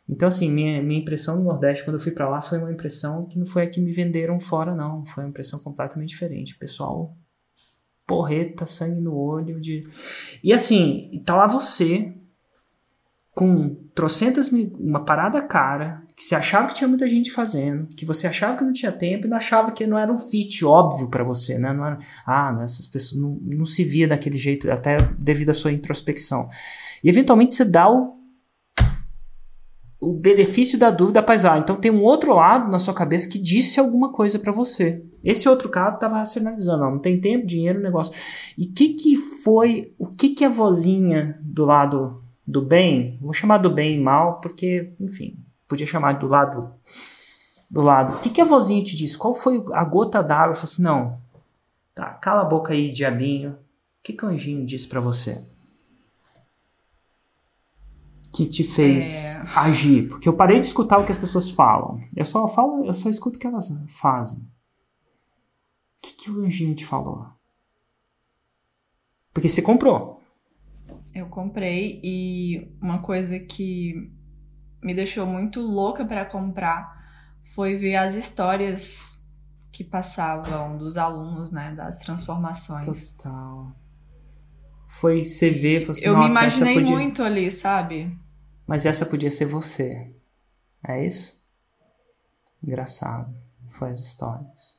[0.09, 3.27] Então, assim, minha, minha impressão no Nordeste, quando eu fui para lá, foi uma impressão
[3.27, 5.05] que não foi a que me venderam fora, não.
[5.07, 6.57] Foi uma impressão completamente diferente.
[6.57, 7.17] pessoal,
[8.07, 9.61] porreta, sangue no olho.
[9.61, 9.87] De...
[10.43, 12.15] E assim, tá lá você,
[13.35, 18.29] com trocentas, uma parada cara, que você achava que tinha muita gente fazendo, que você
[18.29, 21.25] achava que não tinha tempo e não achava que não era um fit óbvio para
[21.25, 21.73] você, né?
[21.73, 25.73] Não era, ah, essas pessoas não, não se via daquele jeito, até devido à sua
[25.73, 26.49] introspecção.
[27.03, 28.17] E eventualmente você dá o,
[30.01, 31.63] o benefício da dúvida paisagem.
[31.65, 35.05] Então tem um outro lado na sua cabeça que disse alguma coisa para você.
[35.25, 38.15] Esse outro cara estava racionalizando, ó, não tem tempo, dinheiro, negócio.
[38.57, 43.33] E o que que foi, o que que a vozinha do lado do bem, vou
[43.33, 46.75] chamar do bem e mal, porque, enfim, podia chamar do lado
[47.75, 48.17] do lado.
[48.17, 49.19] O que, que a vozinha te disse?
[49.19, 50.55] Qual foi a gota d'água?
[50.55, 51.21] Falei assim, não,
[51.93, 53.53] tá, cala a boca aí, diabinho.
[53.53, 53.57] O
[54.03, 55.45] que, que o anjinho disse para você?
[58.33, 59.59] Que te fez é...
[59.59, 60.09] agir?
[60.09, 62.01] Porque eu parei de escutar o que as pessoas falam.
[62.17, 64.41] Eu só falo, eu só escuto o que elas fazem.
[64.41, 64.49] O
[66.03, 67.27] que, que o anjinho te falou?
[69.33, 70.23] Porque você comprou.
[71.13, 74.13] Eu comprei e uma coisa que
[74.85, 77.03] me deixou muito louca para comprar
[77.55, 79.25] foi ver as histórias
[79.73, 83.13] que passavam dos alunos, né, das transformações.
[83.13, 83.73] Total.
[84.89, 86.97] Foi você ver, assim, Eu me imaginei podia...
[86.97, 88.17] muito ali, sabe?
[88.67, 90.13] Mas essa podia ser você.
[90.87, 91.43] É isso?
[92.63, 93.35] Engraçado.
[93.71, 94.79] Foi as histórias.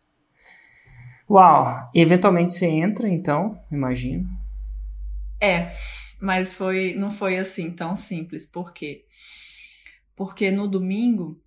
[1.30, 1.90] Uau!
[1.94, 4.30] E eventualmente você entra, então, imagino.
[5.42, 5.72] É,
[6.22, 8.46] mas foi, não foi assim tão simples.
[8.46, 9.06] Por quê?
[10.16, 11.42] Porque no domingo,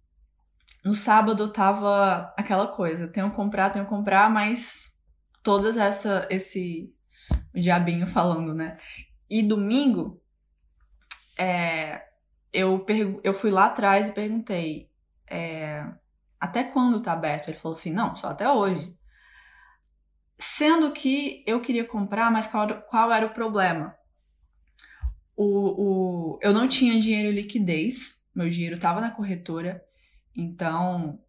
[0.85, 4.97] no sábado eu tava aquela coisa, tenho que comprar, tenho que comprar, mas
[5.43, 6.93] todas essa esse
[7.55, 8.79] o diabinho falando, né?
[9.29, 10.21] E domingo
[11.39, 12.03] é,
[12.53, 12.85] eu,
[13.23, 14.91] eu fui lá atrás e perguntei
[15.31, 15.85] é,
[16.41, 17.49] até quando tá aberto?
[17.49, 18.97] Ele falou assim, não, só até hoje.
[20.39, 23.97] Sendo que eu queria comprar, mas qual, qual era o problema?
[25.37, 29.85] O, o, eu não tinha dinheiro liquidez meu dinheiro estava na corretora,
[30.35, 31.21] então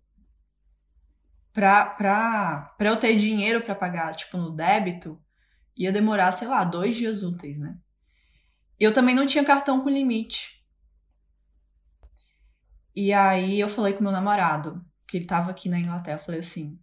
[1.51, 5.21] para pra, pra eu ter dinheiro para pagar, tipo, no débito,
[5.75, 7.77] ia demorar, sei lá, dois dias úteis, né?
[8.79, 10.63] Eu também não tinha cartão com limite.
[12.95, 16.39] E aí eu falei com meu namorado, que ele tava aqui na Inglaterra, eu falei
[16.39, 16.79] assim: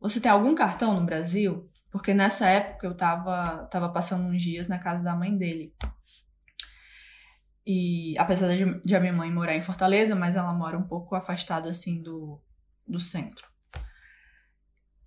[0.00, 1.70] Você tem algum cartão no Brasil?
[1.90, 5.74] Porque nessa época eu tava, tava passando uns dias na casa da mãe dele.
[7.66, 11.14] E apesar de, de a minha mãe morar em Fortaleza, mas ela mora um pouco
[11.14, 12.40] afastada assim do,
[12.86, 13.46] do centro.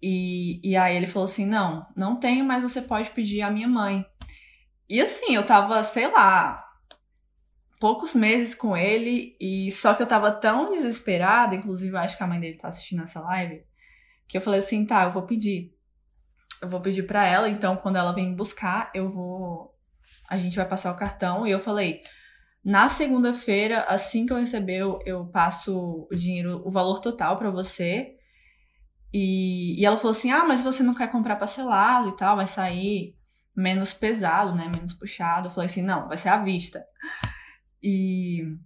[0.01, 3.67] E, e aí ele falou assim: não, não tenho, mas você pode pedir à minha
[3.67, 4.05] mãe.
[4.89, 6.63] E assim, eu tava, sei lá,
[7.79, 12.23] poucos meses com ele, e só que eu tava tão desesperada, inclusive eu acho que
[12.23, 13.63] a mãe dele tá assistindo essa live,
[14.27, 15.75] que eu falei assim: tá, eu vou pedir.
[16.59, 19.75] Eu vou pedir para ela, então quando ela vem buscar, eu vou.
[20.27, 21.45] A gente vai passar o cartão.
[21.45, 22.01] E eu falei:
[22.63, 28.15] na segunda-feira, assim que eu receber, eu, passo o dinheiro, o valor total para você.
[29.13, 32.47] E, e ela falou assim: Ah, mas você não quer comprar parcelado e tal, vai
[32.47, 33.15] sair
[33.55, 34.69] menos pesado, né?
[34.73, 35.47] Menos puxado.
[35.47, 36.85] Eu falei assim: Não, vai ser à vista.
[37.81, 38.57] E,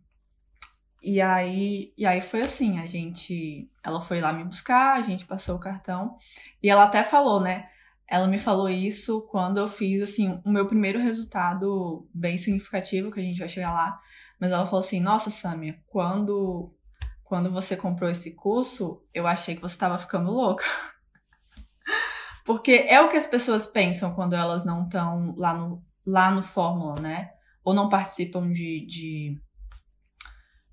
[1.01, 3.69] e aí, e aí foi assim: a gente.
[3.83, 6.17] Ela foi lá me buscar, a gente passou o cartão.
[6.61, 7.69] E ela até falou, né?
[8.11, 13.21] Ela me falou isso quando eu fiz, assim, o meu primeiro resultado bem significativo, que
[13.21, 14.01] a gente vai chegar lá.
[14.37, 16.75] Mas ela falou assim: Nossa, Samia, quando,
[17.23, 20.65] quando você comprou esse curso, eu achei que você estava ficando louca.
[22.43, 26.43] Porque é o que as pessoas pensam quando elas não estão lá no, lá no
[26.43, 27.29] Fórmula, né?
[27.63, 29.41] Ou não participam de, de,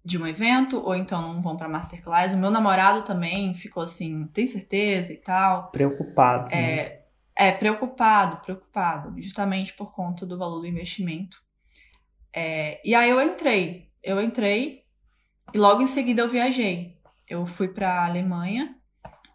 [0.04, 2.34] de um evento, ou então não vão pra Masterclass.
[2.34, 5.70] O meu namorado também ficou assim, tem certeza e tal.
[5.70, 6.48] Preocupado.
[6.50, 6.97] É, né?
[7.38, 11.40] É preocupado, preocupado, justamente por conta do valor do investimento.
[12.34, 14.82] É, e aí eu entrei, eu entrei
[15.54, 16.98] e logo em seguida eu viajei.
[17.28, 18.74] Eu fui para Alemanha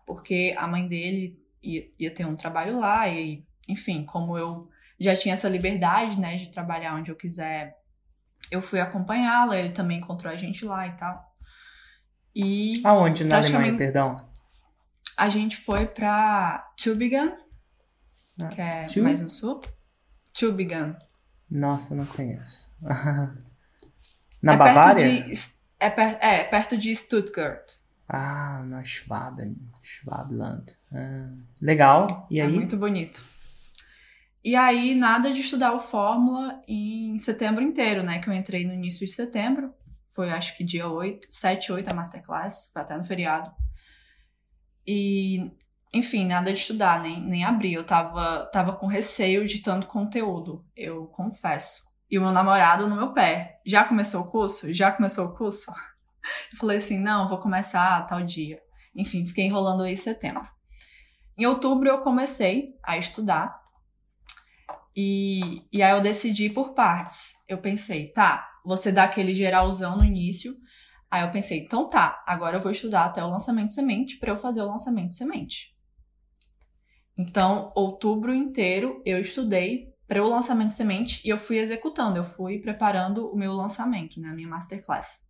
[0.05, 5.15] porque a mãe dele ia, ia ter um trabalho lá e, enfim, como eu já
[5.15, 7.77] tinha essa liberdade, né, de trabalhar onde eu quiser,
[8.51, 9.57] eu fui acompanhá-la.
[9.57, 11.23] Ele também encontrou a gente lá e tal.
[12.35, 14.17] E Aonde na Alemanha, perdão?
[15.15, 17.31] a gente foi pra Tübingen,
[18.41, 19.61] Ah, que é Tu- mais no sul.
[20.33, 20.95] Tübingen.
[21.49, 22.69] Nossa, eu não conheço.
[24.41, 25.05] na é Bavária?
[25.05, 25.33] Perto de,
[25.79, 27.69] é, per- é, perto de Stuttgart.
[28.07, 29.55] Ah, na Schwaben.
[29.81, 30.75] Schwabland.
[30.91, 31.29] Ah,
[31.61, 32.27] legal.
[32.29, 32.51] E É aí?
[32.53, 33.21] muito bonito.
[34.43, 38.19] E aí, nada de estudar o Fórmula em setembro inteiro, né?
[38.19, 39.73] Que eu entrei no início de setembro.
[40.13, 42.69] Foi, acho que dia 8, 7, 8 a Masterclass.
[42.73, 43.51] Foi até no feriado.
[44.85, 45.49] E,
[45.93, 47.73] enfim, nada de estudar, nem, nem abri.
[47.73, 51.83] Eu tava, tava com receio de tanto conteúdo, eu confesso.
[52.09, 53.61] E o meu namorado no meu pé.
[53.65, 54.73] Já começou o curso?
[54.73, 55.71] Já começou o curso?
[56.53, 58.57] Eu falei assim, não, vou começar tal dia.
[58.95, 60.47] Enfim, fiquei enrolando aí em setembro.
[61.37, 63.59] Em outubro eu comecei a estudar
[64.95, 67.33] e, e aí eu decidi por partes.
[67.45, 70.55] Eu pensei, tá, você dá aquele geralzão no início.
[71.11, 74.37] Aí eu pensei, então tá, agora eu vou estudar até o lançamento semente para eu
[74.37, 75.72] fazer o lançamento semente.
[77.17, 82.25] Então, outubro inteiro eu estudei para o lançamento de semente e eu fui executando, eu
[82.25, 85.27] fui preparando o meu lançamento, né, a minha masterclass.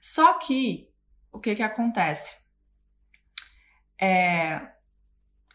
[0.00, 0.88] Só que
[1.32, 2.44] o que que acontece?
[4.00, 4.74] É,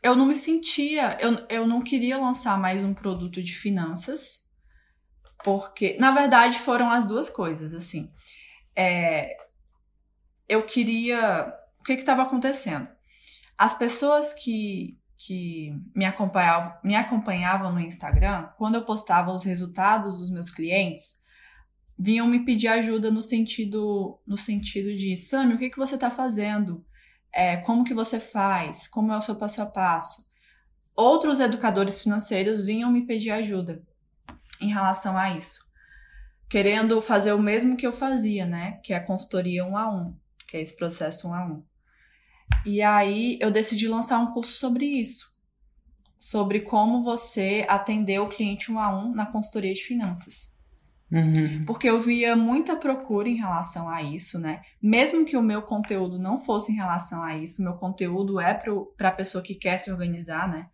[0.02, 4.49] eu não me sentia, eu, eu não queria lançar mais um produto de finanças,
[5.43, 8.12] porque, na verdade, foram as duas coisas, assim.
[8.75, 9.36] É,
[10.47, 11.54] eu queria.
[11.80, 12.88] O que estava acontecendo?
[13.58, 20.18] As pessoas que, que me, acompanhavam, me acompanhavam no Instagram, quando eu postava os resultados
[20.18, 21.26] dos meus clientes,
[21.98, 26.10] vinham me pedir ajuda no sentido, no sentido de, Sami, o que, que você está
[26.10, 26.86] fazendo?
[27.34, 28.88] É, como que você faz?
[28.88, 30.32] Como é o seu passo a passo?
[30.96, 33.84] Outros educadores financeiros vinham me pedir ajuda
[34.62, 35.66] em relação a isso,
[36.48, 38.80] querendo fazer o mesmo que eu fazia, né?
[38.84, 41.69] Que é a consultoria um a um, que é esse processo um a um.
[42.66, 45.38] E aí eu decidi lançar um curso sobre isso,
[46.18, 50.60] sobre como você atender o cliente um a um na consultoria de finanças.
[51.12, 51.66] Uhum.
[51.66, 54.62] Porque eu via muita procura em relação a isso, né?
[54.82, 59.10] Mesmo que o meu conteúdo não fosse em relação a isso, meu conteúdo é para
[59.10, 60.68] a pessoa que quer se organizar, né?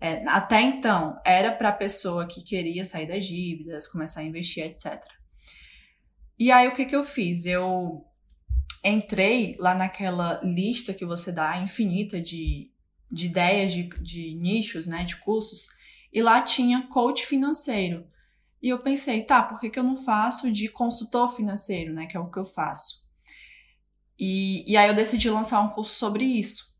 [0.00, 4.64] É, até então, era para a pessoa que queria sair das dívidas, começar a investir,
[4.64, 5.00] etc.
[6.38, 7.44] E aí, o que, que eu fiz?
[7.44, 8.04] Eu
[8.84, 12.70] entrei lá naquela lista que você dá, infinita, de,
[13.10, 15.04] de ideias, de, de nichos, né?
[15.04, 15.68] De cursos,
[16.12, 18.06] e lá tinha coach financeiro.
[18.60, 22.06] E eu pensei, tá, por que, que eu não faço de consultor financeiro, né?
[22.06, 23.02] Que é o que eu faço.
[24.18, 26.72] E, e aí eu decidi lançar um curso sobre isso.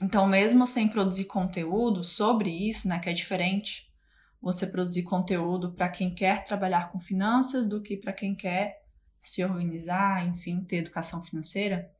[0.00, 2.98] Então, mesmo sem produzir conteúdo sobre isso, né?
[2.98, 3.92] Que é diferente
[4.40, 8.85] você produzir conteúdo para quem quer trabalhar com finanças do que para quem quer
[9.20, 11.90] se organizar, enfim, ter educação financeira.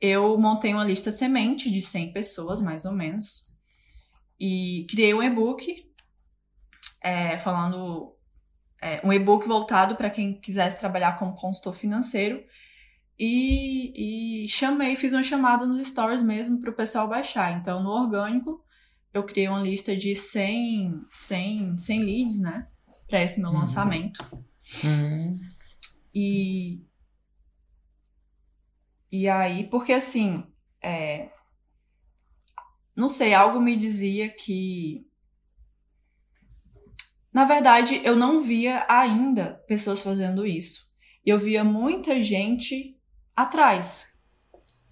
[0.00, 3.52] Eu montei uma lista semente de 100 pessoas, mais ou menos,
[4.38, 5.88] e criei um e-book
[7.00, 8.14] é, falando
[8.80, 12.42] é, um e-book voltado para quem quisesse trabalhar como consultor financeiro.
[13.18, 17.52] E, e, chamei, fiz uma chamada nos stories mesmo para o pessoal baixar.
[17.52, 18.64] Então, no orgânico,
[19.14, 22.62] eu criei uma lista de 100, 100, 100 leads, né?
[23.06, 23.58] Para esse meu Uhum.
[23.58, 24.24] lançamento.
[24.82, 25.38] Uhum.
[26.14, 26.84] E.
[29.10, 30.44] E aí, porque assim.
[30.80, 31.30] É,
[32.94, 35.06] não sei, algo me dizia que
[37.32, 40.92] na verdade, eu não via ainda pessoas fazendo isso.
[41.24, 42.94] Eu via muita gente
[43.34, 44.12] atrás.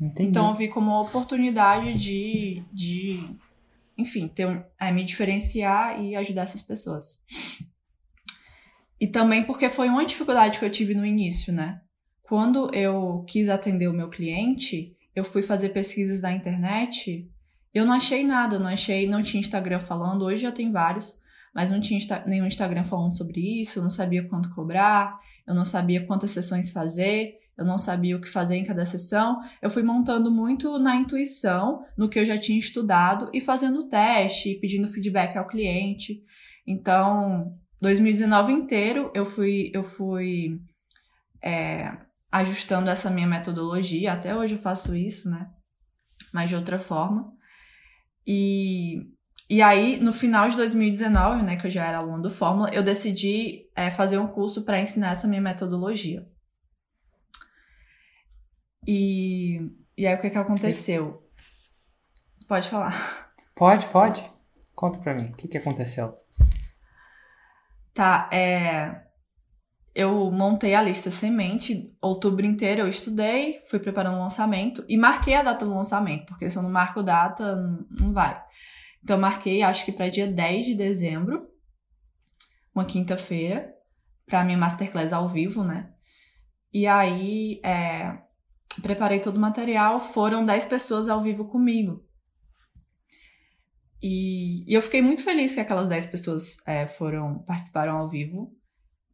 [0.00, 0.30] Entendi.
[0.30, 3.36] Então eu vi como uma oportunidade de, de
[3.98, 7.22] enfim, ter, é, me diferenciar e ajudar essas pessoas.
[9.00, 11.80] E também porque foi uma dificuldade que eu tive no início, né?
[12.22, 17.28] Quando eu quis atender o meu cliente, eu fui fazer pesquisas na internet,
[17.72, 21.18] eu não achei nada, não achei, não tinha Instagram falando, hoje já tem vários,
[21.54, 25.54] mas não tinha Insta- nenhum Instagram falando sobre isso, eu não sabia quanto cobrar, eu
[25.54, 27.38] não sabia quantas sessões fazer.
[27.58, 29.38] eu não sabia o que fazer em cada sessão.
[29.60, 34.54] Eu fui montando muito na intuição, no que eu já tinha estudado e fazendo teste,
[34.54, 36.22] pedindo feedback ao cliente.
[36.66, 40.60] Então, 2019 inteiro eu fui, eu fui
[41.42, 41.96] é,
[42.30, 44.12] ajustando essa minha metodologia.
[44.12, 45.50] Até hoje eu faço isso, né?
[46.32, 47.32] Mas de outra forma.
[48.26, 49.00] E,
[49.48, 52.82] e aí, no final de 2019, né, que eu já era aluno do Fórmula, eu
[52.82, 56.24] decidi é, fazer um curso para ensinar essa minha metodologia.
[58.86, 59.60] E,
[59.96, 61.16] e aí o que que aconteceu?
[62.46, 63.32] Pode falar.
[63.54, 64.22] Pode, pode.
[64.74, 66.14] Conta pra mim, o que que aconteceu?
[68.00, 68.98] Tá, é...
[69.94, 75.34] Eu montei a lista semente, outubro inteiro eu estudei, fui preparando o lançamento e marquei
[75.34, 77.56] a data do lançamento, porque se eu não marco data,
[77.90, 78.42] não vai.
[79.04, 81.46] Então eu marquei, acho que para dia 10 de dezembro,
[82.74, 83.70] uma quinta-feira,
[84.24, 85.92] para minha masterclass ao vivo, né?
[86.72, 88.16] E aí, é,
[88.80, 92.02] preparei todo o material, foram 10 pessoas ao vivo comigo.
[94.02, 98.52] E, e eu fiquei muito feliz que aquelas 10 pessoas é, foram participaram ao vivo,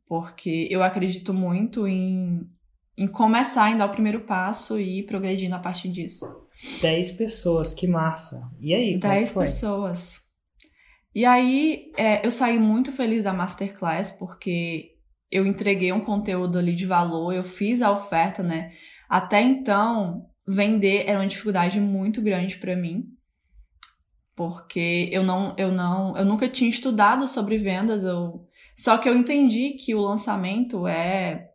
[0.06, 2.48] porque eu acredito muito em,
[2.96, 6.24] em começar, em dar o primeiro passo e ir progredindo a partir disso.
[6.80, 8.48] 10 pessoas, que massa.
[8.60, 8.98] E aí?
[8.98, 10.26] 10 pessoas.
[11.14, 14.92] E aí, é, eu saí muito feliz da Masterclass, porque
[15.30, 18.72] eu entreguei um conteúdo ali de valor, eu fiz a oferta, né?
[19.08, 23.04] Até então, vender era uma dificuldade muito grande para mim,
[24.36, 29.16] porque eu não, eu não, eu nunca tinha estudado sobre vendas, eu só que eu
[29.16, 31.48] entendi que o lançamento é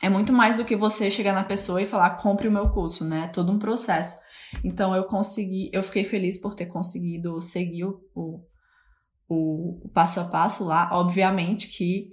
[0.00, 3.04] é muito mais do que você chegar na pessoa e falar compre o meu curso,
[3.04, 3.24] né?
[3.24, 4.18] É todo um processo.
[4.64, 10.24] Então eu consegui, eu fiquei feliz por ter conseguido seguir o, o, o passo a
[10.24, 10.88] passo lá.
[10.92, 12.12] Obviamente que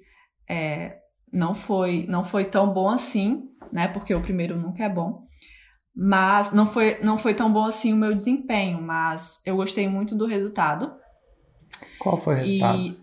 [0.49, 0.97] é,
[1.31, 3.87] não foi não foi tão bom assim, né?
[3.87, 5.24] Porque o primeiro nunca é bom.
[5.95, 10.15] Mas não foi, não foi tão bom assim o meu desempenho, mas eu gostei muito
[10.15, 10.93] do resultado.
[11.97, 12.79] Qual foi o resultado?
[12.79, 12.99] E,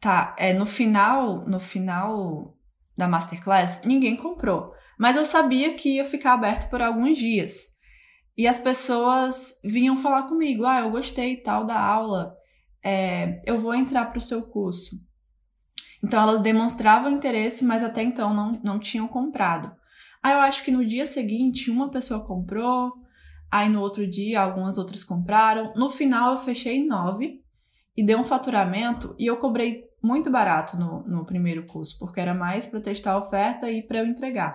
[0.00, 2.56] tá, é, no final, no final
[2.96, 4.72] da masterclass, ninguém comprou.
[4.98, 7.74] Mas eu sabia que ia ficar aberto por alguns dias.
[8.36, 12.34] E as pessoas vinham falar comigo: ah, eu gostei tal da aula,
[12.82, 14.96] é, eu vou entrar para o seu curso.
[16.02, 19.74] Então elas demonstravam interesse, mas até então não, não tinham comprado.
[20.24, 22.94] Aí eu acho que no dia seguinte uma pessoa comprou,
[23.52, 25.74] aí no outro dia algumas outras compraram.
[25.76, 27.42] No final eu fechei nove
[27.94, 32.32] e deu um faturamento e eu cobrei muito barato no, no primeiro curso, porque era
[32.32, 34.54] mais para testar a oferta e para eu entregar.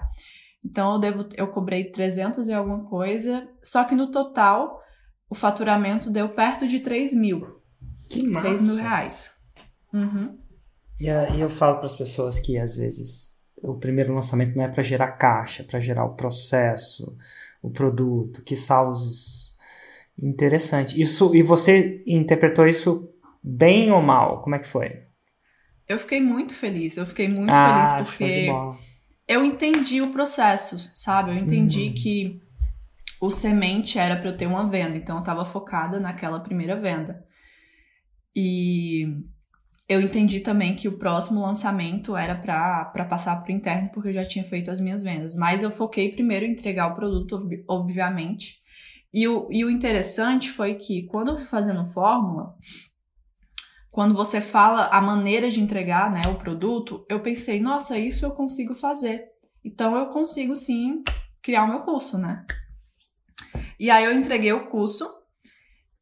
[0.66, 4.82] Então eu, devo, eu cobrei 300 e alguma coisa, só que no total
[5.30, 7.62] o faturamento deu perto de 3 mil.
[8.10, 8.48] Que massa!
[8.48, 9.32] 3 mil reais.
[9.94, 10.40] Uhum.
[11.00, 14.68] E, e eu falo para as pessoas que às vezes o primeiro lançamento não é
[14.68, 17.16] para gerar caixa, é para gerar o processo,
[17.62, 19.58] o produto, que salvos
[20.22, 21.00] interessante.
[21.00, 24.42] Isso e você interpretou isso bem ou mal?
[24.42, 25.04] Como é que foi?
[25.88, 26.98] Eu fiquei muito feliz.
[26.98, 28.48] Eu fiquei muito ah, feliz porque
[29.28, 31.32] eu entendi o processo, sabe?
[31.32, 31.94] Eu entendi uhum.
[31.94, 32.42] que
[33.22, 37.26] o semente era para eu ter uma venda, então eu estava focada naquela primeira venda.
[38.36, 39.24] E
[39.90, 44.14] eu entendi também que o próximo lançamento era para passar para o interno, porque eu
[44.14, 45.36] já tinha feito as minhas vendas.
[45.36, 48.62] Mas eu foquei primeiro em entregar o produto, ob obviamente.
[49.12, 52.56] E o, e o interessante foi que quando eu fui fazendo fórmula,
[53.90, 58.30] quando você fala a maneira de entregar né, o produto, eu pensei, nossa, isso eu
[58.30, 59.26] consigo fazer.
[59.66, 61.04] Então eu consigo sim
[61.42, 62.46] criar o meu curso, né?
[63.80, 65.10] E aí eu entreguei o curso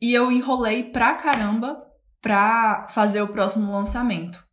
[0.02, 1.87] e eu enrolei pra caramba
[2.28, 4.46] para fazer o próximo lançamento.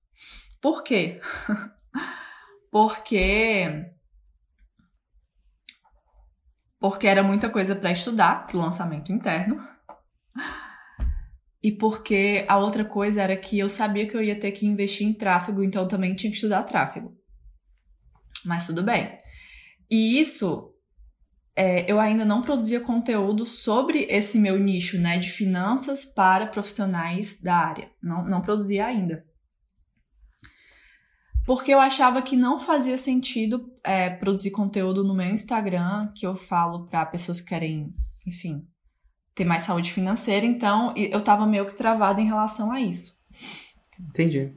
[0.63, 1.21] Por quê?
[2.71, 3.91] porque
[6.79, 9.61] porque era muita coisa para estudar para o lançamento interno.
[11.61, 15.09] E porque a outra coisa era que eu sabia que eu ia ter que investir
[15.09, 17.19] em tráfego, então eu também tinha que estudar tráfego.
[18.45, 19.19] Mas tudo bem.
[19.91, 20.74] E isso
[21.57, 27.41] é, eu ainda não produzia conteúdo sobre esse meu nicho, né, de finanças para profissionais
[27.41, 27.91] da área.
[28.03, 29.25] Não, não produzia ainda.
[31.47, 36.35] Porque eu achava que não fazia sentido é, produzir conteúdo no meu Instagram, que eu
[36.35, 37.95] falo para pessoas que querem,
[38.27, 38.67] enfim,
[39.35, 40.47] ter mais saúde financeira.
[40.47, 43.13] Então, eu tava meio que travada em relação a isso.
[44.01, 44.55] Entendi.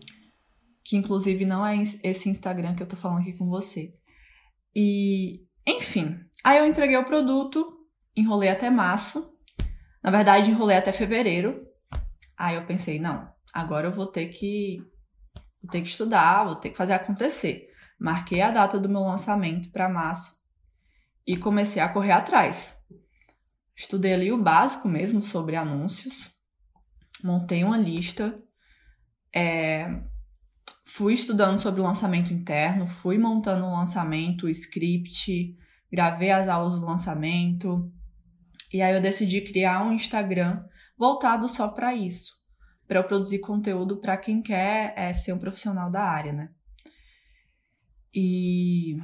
[0.83, 3.93] Que inclusive não é esse Instagram que eu tô falando aqui com você.
[4.73, 7.85] E, enfim, Aí eu entreguei o produto,
[8.15, 9.33] enrolei até março.
[10.03, 11.65] Na verdade, enrolei até fevereiro.
[12.37, 14.79] Aí eu pensei, não, agora eu vou ter que
[15.61, 17.67] vou ter que estudar, vou ter que fazer acontecer.
[17.99, 20.37] Marquei a data do meu lançamento para março.
[21.25, 22.77] e comecei a correr atrás.
[23.75, 26.31] Estudei ali o básico mesmo sobre anúncios,
[27.21, 28.41] montei uma lista,
[29.35, 30.01] é,
[30.85, 35.55] fui estudando sobre o lançamento interno, fui montando o lançamento, o script,
[35.91, 37.91] gravei as aulas do lançamento,
[38.73, 40.63] e aí eu decidi criar um Instagram
[40.97, 42.31] voltado só para isso,
[42.87, 46.49] para eu produzir conteúdo para quem quer é, ser um profissional da área, né?
[48.13, 48.97] E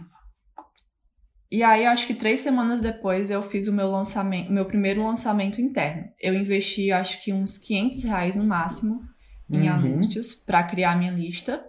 [1.54, 5.62] e aí, acho que três semanas depois, eu fiz o meu lançamento, meu primeiro lançamento
[5.62, 6.06] interno.
[6.20, 9.04] Eu investi, acho que uns 500 reais no máximo
[9.48, 9.76] em uhum.
[9.76, 11.64] anúncios para criar minha lista.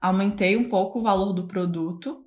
[0.00, 2.26] Aumentei um pouco o valor do produto.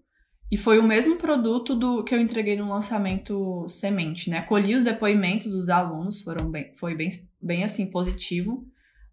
[0.52, 4.42] E foi o mesmo produto do que eu entreguei no lançamento semente, né?
[4.44, 7.10] Colhi os depoimentos dos alunos, foram bem, foi bem,
[7.42, 8.66] bem assim positivo.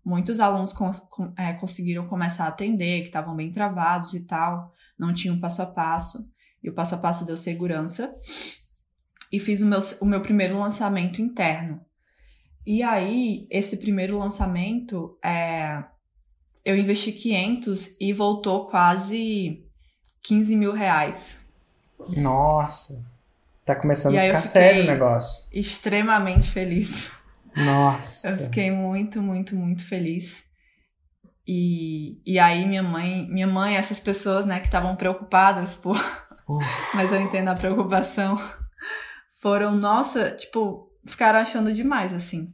[0.04, 4.72] Muitos alunos com, com, é, conseguiram começar a atender, que estavam bem travados e tal,
[4.98, 8.14] não tinham passo a passo e o passo a passo deu segurança.
[9.32, 11.80] E fiz o meu, o meu primeiro lançamento interno.
[12.66, 15.82] E aí, esse primeiro lançamento, é,
[16.64, 19.61] eu investi 500 e voltou quase
[20.22, 21.40] 15 mil reais.
[22.16, 23.04] Nossa!
[23.64, 25.46] Tá começando a ficar sério o negócio.
[25.52, 27.10] Extremamente feliz.
[27.56, 28.30] Nossa!
[28.30, 30.50] Eu fiquei muito, muito, muito feliz.
[31.46, 35.98] E, e aí minha mãe, minha mãe, essas pessoas, né, que estavam preocupadas por
[36.94, 38.38] mas eu entendo a preocupação.
[39.40, 42.52] Foram, nossa, tipo, ficaram achando demais, assim.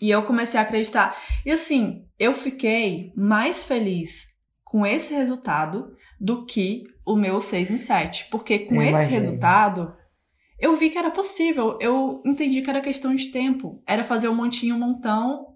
[0.00, 1.16] E eu comecei a acreditar.
[1.44, 4.26] E assim, eu fiquei mais feliz
[4.64, 8.28] com esse resultado do que o meu 6 em 7.
[8.30, 9.10] Porque com eu esse imagino.
[9.10, 9.96] resultado,
[10.56, 11.76] eu vi que era possível.
[11.80, 13.82] Eu entendi que era questão de tempo.
[13.84, 15.52] Era fazer um montinho, um montão.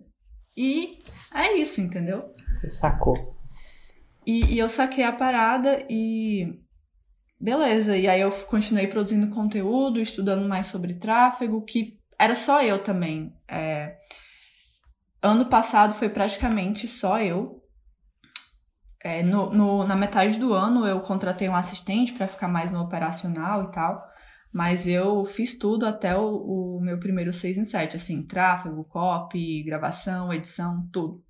[0.57, 0.99] E
[1.33, 2.35] é isso, entendeu?
[2.57, 3.37] Você sacou.
[4.27, 6.59] E, e eu saquei a parada e
[7.39, 7.97] beleza.
[7.97, 13.33] E aí eu continuei produzindo conteúdo, estudando mais sobre tráfego, que era só eu também.
[13.47, 13.99] É...
[15.23, 17.63] Ano passado foi praticamente só eu.
[19.07, 22.83] É, no, no, na metade do ano eu contratei um assistente para ficar mais no
[22.83, 24.05] operacional e tal.
[24.53, 29.63] Mas eu fiz tudo até o, o meu primeiro 6 em 7, assim, tráfego, copy,
[29.63, 31.23] gravação, edição, tudo.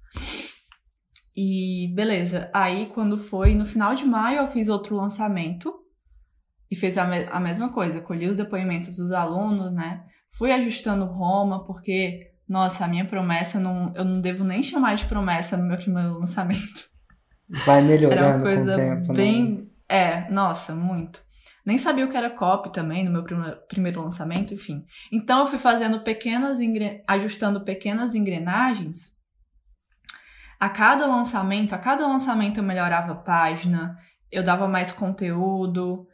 [1.36, 5.74] E beleza, aí quando foi no final de maio eu fiz outro lançamento
[6.70, 10.02] e fez a, me a mesma coisa, colhi os depoimentos dos alunos, né?
[10.30, 15.04] Fui ajustando Roma, porque, nossa, a minha promessa, não, eu não devo nem chamar de
[15.04, 16.95] promessa no meu primeiro lançamento.
[17.48, 19.14] Vai melhorando era uma coisa com o tempo, né?
[19.14, 19.66] bem, né?
[19.88, 21.24] É, nossa, muito.
[21.64, 23.24] Nem sabia o que era copy também no meu
[23.68, 24.84] primeiro lançamento, enfim.
[25.12, 26.58] Então eu fui fazendo pequenas,
[27.08, 29.16] ajustando pequenas engrenagens.
[30.58, 33.98] A cada lançamento, a cada lançamento eu melhorava a página,
[34.30, 36.06] eu dava mais conteúdo,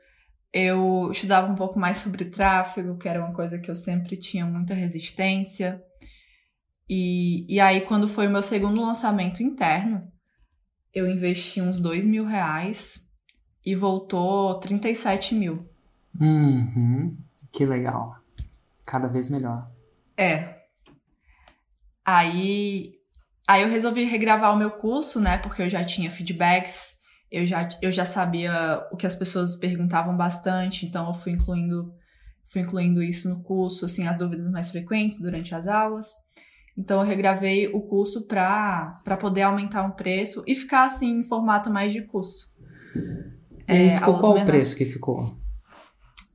[0.53, 4.45] eu estudava um pouco mais sobre tráfego, que era uma coisa que eu sempre tinha
[4.45, 5.83] muita resistência.
[6.89, 10.01] E, e aí, quando foi o meu segundo lançamento interno,
[10.95, 13.09] eu investi uns dois mil reais
[13.65, 15.69] e voltou 37 mil.
[16.21, 17.17] Uhum.
[17.53, 18.17] Que legal.
[18.85, 19.71] Cada vez melhor.
[20.17, 20.63] É.
[22.05, 22.95] Aí,
[23.47, 25.39] aí eu resolvi regravar o meu curso, né?
[25.39, 30.15] Porque eu já tinha feedbacks eu já, eu já sabia o que as pessoas perguntavam
[30.15, 31.91] bastante, então eu fui incluindo,
[32.45, 36.13] fui incluindo isso no curso, assim, as dúvidas mais frequentes durante as aulas.
[36.77, 41.71] Então eu regravei o curso para poder aumentar o preço e ficar assim em formato
[41.71, 42.55] mais de curso.
[43.69, 45.37] E é, ficou qual o preço que ficou?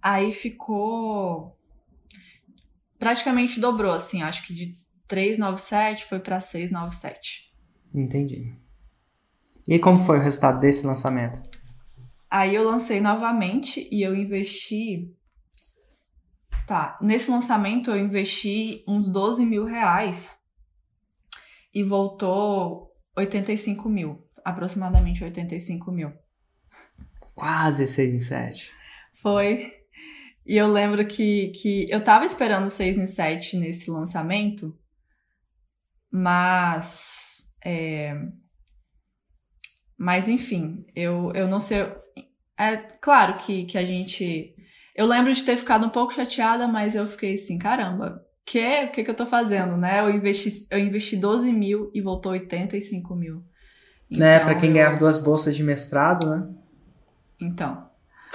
[0.02, 1.58] Aí ficou
[3.00, 4.76] praticamente dobrou assim, acho que de
[5.08, 7.54] 397 foi para 697.
[7.94, 8.56] Entendi.
[9.68, 11.42] E como foi o resultado desse lançamento?
[12.30, 15.14] Aí eu lancei novamente e eu investi.
[16.68, 20.38] Tá, nesse lançamento eu investi uns 12 mil reais
[21.74, 26.12] e voltou 85 mil, aproximadamente 85 mil.
[27.34, 28.72] Quase 6 em 7.
[29.22, 29.74] Foi.
[30.46, 34.78] E eu lembro que, que eu tava esperando 6 em 7 nesse lançamento,
[36.12, 37.50] mas.
[37.64, 38.14] É,
[39.98, 41.80] mas enfim, eu, eu não sei.
[42.60, 44.54] É claro que, que a gente.
[44.98, 48.92] Eu lembro de ter ficado um pouco chateada, mas eu fiquei assim, caramba, que, o
[48.92, 50.00] que, que eu tô fazendo, né?
[50.00, 53.44] Eu investi, eu investi 12 mil e voltou 85 mil.
[54.10, 54.74] Então, né, pra quem eu...
[54.76, 56.50] ganhava duas bolsas de mestrado, né?
[57.40, 57.86] Então.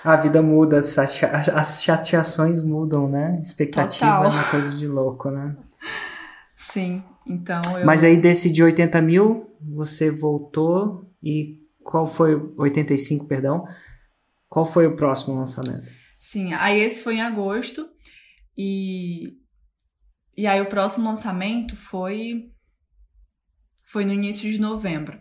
[0.05, 3.41] A vida muda, as chateações mudam, né?
[3.43, 4.25] Expectativa Total.
[4.27, 5.57] é uma coisa de louco, né?
[6.55, 7.85] Sim, então eu...
[7.85, 13.67] Mas aí desse de 80 mil, você voltou e qual foi 85, perdão?
[14.49, 16.02] Qual foi o próximo lançamento?
[16.23, 17.91] Sim, aí esse foi em agosto
[18.57, 19.41] e
[20.37, 22.53] e aí o próximo lançamento foi
[23.83, 25.21] foi no início de novembro.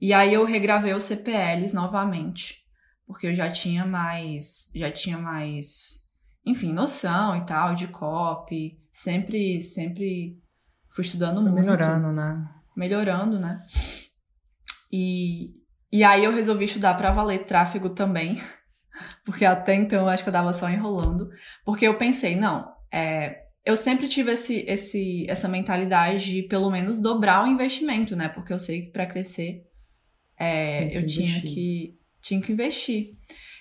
[0.00, 2.64] E aí eu regravei os CPLs novamente,
[3.06, 6.02] porque eu já tinha mais, já tinha mais,
[6.46, 10.40] enfim, noção e tal de copy, sempre sempre
[10.94, 12.54] fui estudando Foi muito, melhorando, né?
[12.74, 13.62] melhorando, né?
[14.90, 15.54] E
[15.92, 18.40] e aí eu resolvi estudar para valer tráfego também,
[19.24, 21.28] porque até então eu acho que eu tava só enrolando,
[21.64, 27.00] porque eu pensei, não, é, eu sempre tive esse, esse, essa mentalidade de pelo menos
[27.00, 28.28] dobrar o investimento, né?
[28.28, 29.64] Porque eu sei que para crescer
[30.38, 33.16] é, que eu tinha que, tinha que investir.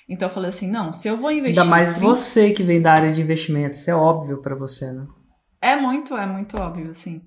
[0.08, 1.60] Então eu falei assim, não, se eu vou investir.
[1.60, 4.92] Ainda mais 30 você que vem da área de investimento, isso é óbvio pra você,
[4.92, 5.08] né?
[5.60, 7.24] É muito, é muito óbvio, assim.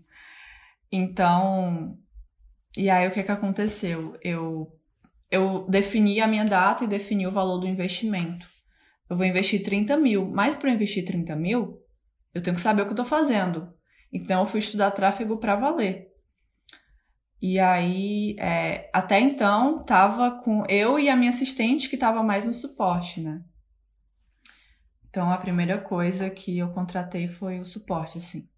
[0.90, 1.98] Então,
[2.76, 4.16] e aí o que que aconteceu?
[4.22, 4.68] Eu,
[5.30, 8.46] eu defini a minha data e defini o valor do investimento.
[9.08, 11.78] Eu vou investir 30 mil, mas para investir 30 mil,
[12.34, 13.72] eu tenho que saber o que eu tô fazendo.
[14.12, 16.08] Então eu fui estudar tráfego para valer.
[17.40, 22.46] E aí, é, até então, tava com eu e a minha assistente que tava mais
[22.46, 23.42] no suporte, né?
[25.08, 28.48] Então a primeira coisa que eu contratei foi o suporte, assim.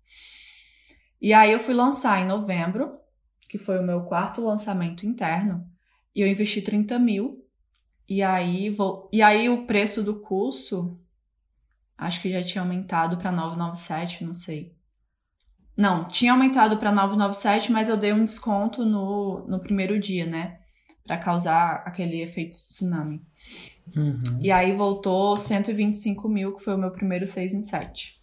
[1.21, 2.99] E aí eu fui lançar em novembro,
[3.49, 5.70] que foi o meu quarto lançamento interno,
[6.15, 7.45] e eu investi 30 mil.
[8.09, 9.09] E aí, vou...
[9.13, 10.99] e aí o preço do curso,
[11.97, 14.75] acho que já tinha aumentado para 997, não sei.
[15.77, 20.59] Não, tinha aumentado para 997, mas eu dei um desconto no, no primeiro dia, né?
[21.07, 23.23] Para causar aquele efeito tsunami.
[23.97, 24.39] Uhum.
[24.41, 28.21] E aí voltou 125 mil, que foi o meu primeiro 6 em 7.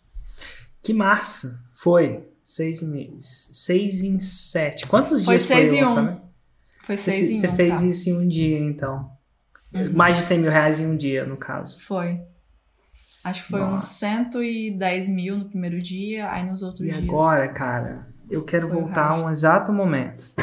[0.83, 1.65] Que massa!
[1.73, 2.27] Foi.
[2.41, 4.87] Seis em, seis em sete.
[4.87, 6.26] Quantos Foi dias seis foi em o um.
[6.87, 7.85] Foi Você, 6 fe- em você 1, fez tá?
[7.85, 9.11] isso em um dia, então.
[9.73, 9.91] Uhum.
[9.93, 11.81] Mais de 100 mil reais em um dia, no caso.
[11.81, 12.21] Foi.
[13.25, 13.93] Acho que foi uns Nossa.
[14.05, 17.03] 110 mil no primeiro dia, aí nos outros E dias.
[17.03, 20.33] agora, cara, eu quero Foi voltar a um exato momento.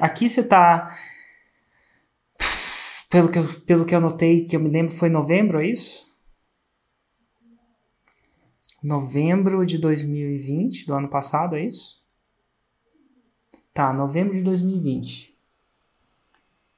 [0.00, 0.96] Aqui você tá.
[3.10, 6.10] Pelo que, eu, pelo que eu notei, que eu me lembro, foi novembro, é isso?
[8.82, 12.02] Novembro de 2020, do ano passado, é isso?
[13.74, 15.31] Tá, novembro de 2020.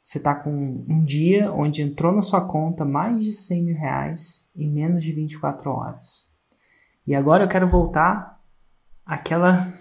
[0.05, 4.46] Você tá com um dia onde entrou na sua conta mais de 100 mil reais
[4.55, 6.28] em menos de 24 horas.
[7.07, 8.38] E agora eu quero voltar
[9.05, 9.72] àquela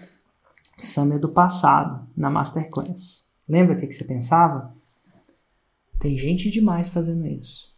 [0.78, 3.26] Summer do passado, na Masterclass.
[3.46, 4.74] Lembra o que, que você pensava?
[6.00, 7.74] Tem gente demais fazendo isso.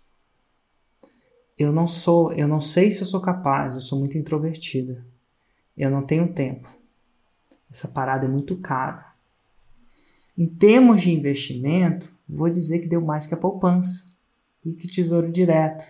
[1.59, 5.05] Eu não sou, eu não sei se eu sou capaz, eu sou muito introvertida.
[5.77, 6.69] Eu não tenho tempo.
[7.69, 9.15] Essa parada é muito cara.
[10.39, 14.17] Em termos de investimento, vou dizer que deu mais que a poupança
[14.65, 15.85] e que tesouro direto.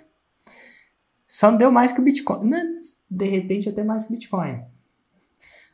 [1.27, 2.49] Só não deu mais que o Bitcoin.
[2.49, 2.63] Né?
[3.11, 4.63] De repente, até mais que o Bitcoin.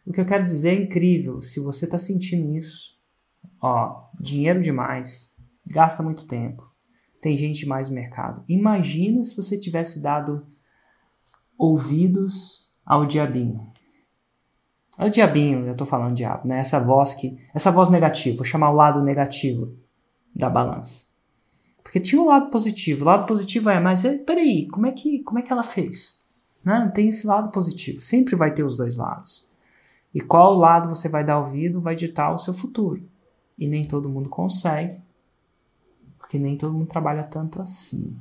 [0.07, 1.41] O que eu quero dizer é incrível.
[1.41, 2.99] Se você está sentindo isso,
[3.61, 5.37] ó, dinheiro demais,
[5.67, 6.69] gasta muito tempo,
[7.21, 8.45] tem gente demais no mercado.
[8.49, 10.47] Imagina se você tivesse dado
[11.57, 13.71] ouvidos ao diabinho.
[14.99, 16.59] O diabinho, eu tô falando diabo, né?
[16.59, 19.77] Essa voz que, essa voz negativa, vou chamar o lado negativo
[20.35, 21.07] da balança.
[21.83, 23.05] Porque tinha um lado positivo.
[23.05, 26.23] O lado positivo é, mas é, peraí, como é que, como é que ela fez?
[26.65, 26.91] Né?
[26.95, 28.01] Tem esse lado positivo.
[28.01, 29.47] Sempre vai ter os dois lados.
[30.15, 33.03] E qual lado você vai dar ouvido vai ditar o seu futuro.
[33.59, 35.01] E nem todo mundo consegue,
[36.19, 38.17] porque nem todo mundo trabalha tanto assim.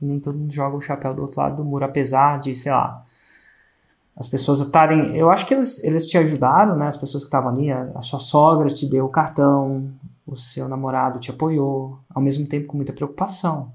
[0.00, 2.72] E nem todo mundo joga o chapéu do outro lado do muro, apesar de, sei
[2.72, 3.04] lá,
[4.16, 5.16] as pessoas estarem.
[5.16, 6.86] Eu acho que eles, eles te ajudaram, né?
[6.86, 9.90] As pessoas que estavam ali, a, a sua sogra te deu o cartão,
[10.32, 13.72] o seu namorado te apoiou, ao mesmo tempo com muita preocupação.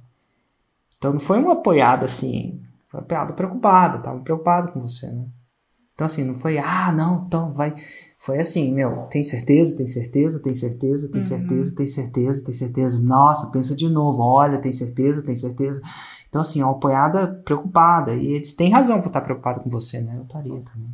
[0.97, 5.25] Então não foi uma apoiada assim, foi uma apoiada preocupada, tava preocupado com você, né?
[5.93, 7.73] Então assim, não foi, ah, não, então vai.
[8.19, 11.27] Foi assim, meu, tem certeza, tem certeza, tem certeza, tem Uhum.
[11.27, 13.01] certeza, tem certeza, tem certeza.
[13.01, 15.81] Nossa, pensa de novo, olha, tem certeza, tem certeza.
[16.29, 18.13] Então, assim, é uma apoiada preocupada.
[18.13, 20.17] E eles têm razão por estar preocupado com você, né?
[20.17, 20.93] Eu estaria também,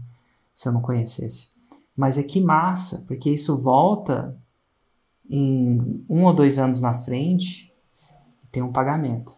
[0.56, 1.50] se eu não conhecesse.
[1.96, 4.38] Mas é que massa, porque isso volta
[5.30, 7.74] em um ou dois anos na frente
[8.52, 9.34] tem um pagamento.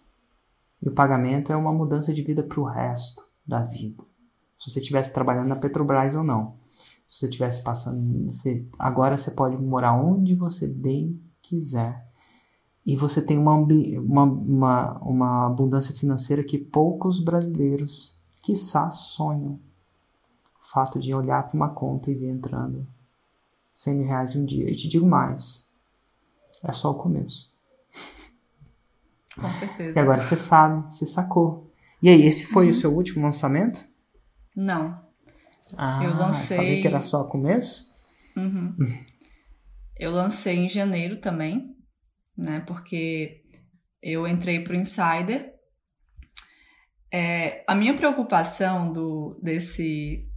[0.81, 4.03] E o pagamento é uma mudança de vida para o resto da vida.
[4.59, 6.55] Se você estivesse trabalhando na Petrobras ou não.
[7.09, 8.31] Se você estivesse passando.
[8.77, 12.05] Agora você pode morar onde você bem quiser.
[12.85, 19.59] E você tem uma, uma, uma, uma abundância financeira que poucos brasileiros, quiçá, sonham.
[20.61, 22.85] O fato de olhar para uma conta e ver entrando
[23.73, 24.69] 100 mil reais em um dia.
[24.69, 25.64] E te digo mais:
[26.63, 27.53] é só o começo.
[29.35, 29.93] Com certeza.
[29.93, 31.71] E agora você sabe, você sacou.
[32.01, 32.71] E aí, esse foi uhum.
[32.71, 33.85] o seu último lançamento?
[34.55, 35.03] Não.
[35.77, 36.57] Ah, eu lancei.
[36.57, 37.93] Falei que era só começo?
[38.37, 38.75] Uhum.
[39.97, 41.75] eu lancei em janeiro também,
[42.37, 42.61] né?
[42.61, 43.43] Porque
[44.01, 45.53] eu entrei pro Insider.
[47.11, 50.29] É, a minha preocupação do, desse,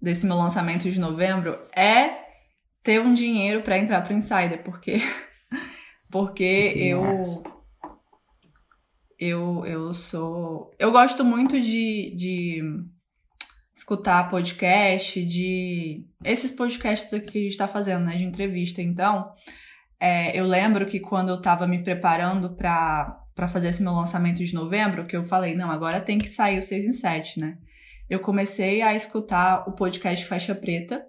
[0.00, 2.20] desse meu lançamento de novembro é
[2.82, 4.96] ter um dinheiro para entrar pro Insider, porque
[6.10, 7.02] porque eu
[9.18, 12.62] eu eu sou eu gosto muito de, de
[13.74, 18.82] escutar podcast, de esses podcasts aqui que a gente está fazendo, né, de entrevista.
[18.82, 19.32] Então,
[19.98, 24.44] é, eu lembro que quando eu estava me preparando para para fazer esse meu lançamento
[24.44, 27.56] de novembro, que eu falei, não, agora tem que sair o 6 em 7, né?
[28.08, 31.02] Eu comecei a escutar o podcast Faixa Preta,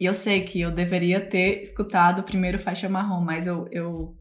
[0.00, 4.16] e eu sei que eu deveria ter escutado o primeiro faixa marrom, mas eu, eu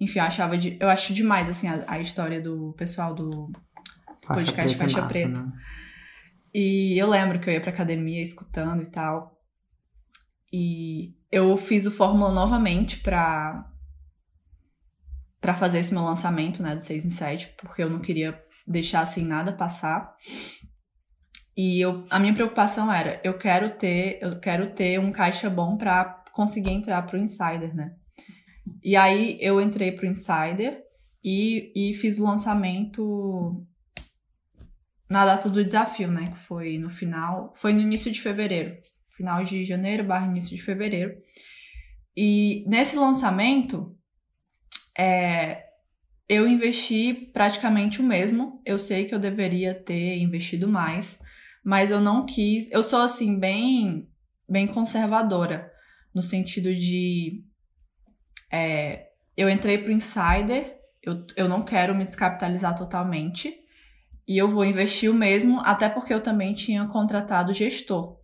[0.00, 3.48] enfim, eu achava de, eu acho demais assim a, a história do pessoal do
[4.26, 5.40] faixa podcast preta Faixa massa, Preta.
[5.40, 5.52] Né?
[6.52, 9.38] E eu lembro que eu ia pra academia escutando e tal.
[10.52, 13.70] E eu fiz o Fórmula novamente pra
[15.40, 19.02] para fazer esse meu lançamento, né, do 6 em 7, porque eu não queria deixar
[19.02, 20.16] assim nada passar.
[21.56, 25.76] E eu, a minha preocupação era, eu quero ter, eu quero ter um caixa bom
[25.76, 27.94] para conseguir entrar pro Insider, né?
[28.82, 30.82] E aí eu entrei pro Insider
[31.24, 33.66] e, e fiz o lançamento
[35.08, 36.26] na data do desafio, né?
[36.26, 38.76] Que foi no final, foi no início de fevereiro,
[39.16, 41.16] final de janeiro barra início de fevereiro.
[42.14, 43.96] E nesse lançamento,
[44.98, 45.64] é,
[46.28, 48.60] eu investi praticamente o mesmo.
[48.64, 51.22] Eu sei que eu deveria ter investido mais,
[51.66, 52.70] mas eu não quis.
[52.70, 54.08] Eu sou assim bem
[54.48, 55.72] bem conservadora
[56.14, 57.42] no sentido de
[58.48, 63.52] é, eu entrei pro insider, eu, eu não quero me descapitalizar totalmente
[64.28, 68.16] e eu vou investir o mesmo, até porque eu também tinha contratado gestor.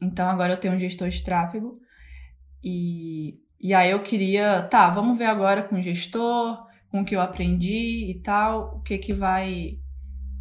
[0.00, 1.78] Então agora eu tenho um gestor de tráfego
[2.64, 7.14] e, e aí eu queria, tá, vamos ver agora com o gestor, com o que
[7.14, 9.78] eu aprendi e tal, o que que vai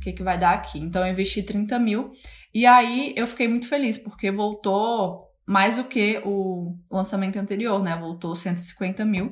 [0.06, 0.80] que, que vai dar aqui.
[0.80, 2.12] Então eu investi 30 mil.
[2.53, 7.97] E aí eu fiquei muito feliz, porque voltou mais do que o lançamento anterior, né?
[7.97, 9.30] Voltou 150 mil.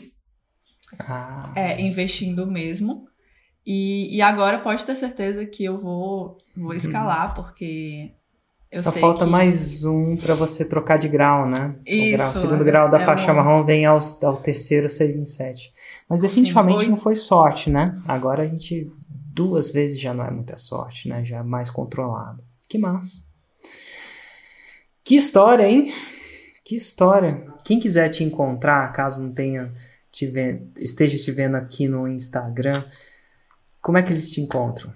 [0.99, 1.53] Ah.
[1.55, 3.07] É, investindo mesmo.
[3.65, 8.11] E, e agora pode ter certeza que eu vou, vou escalar, porque
[8.69, 9.31] eu Só falta que...
[9.31, 11.75] mais um para você trocar de grau, né?
[11.85, 13.37] Isso, o, grau, o segundo grau da é faixa bom.
[13.37, 15.71] marrom vem ao, ao terceiro 6 em 7.
[16.09, 16.89] Mas definitivamente Sim, foi...
[16.89, 18.01] não foi sorte, né?
[18.05, 18.91] Agora a gente
[19.33, 21.25] duas vezes já não é muita sorte, né?
[21.25, 22.43] Já é mais controlado.
[22.69, 23.23] Que massa.
[25.03, 25.91] Que história, hein?
[26.63, 27.45] Que história.
[27.63, 29.73] Quem quiser te encontrar, caso não tenha
[30.11, 32.81] te vendo, esteja te vendo aqui no Instagram,
[33.81, 34.93] como é que eles te encontram?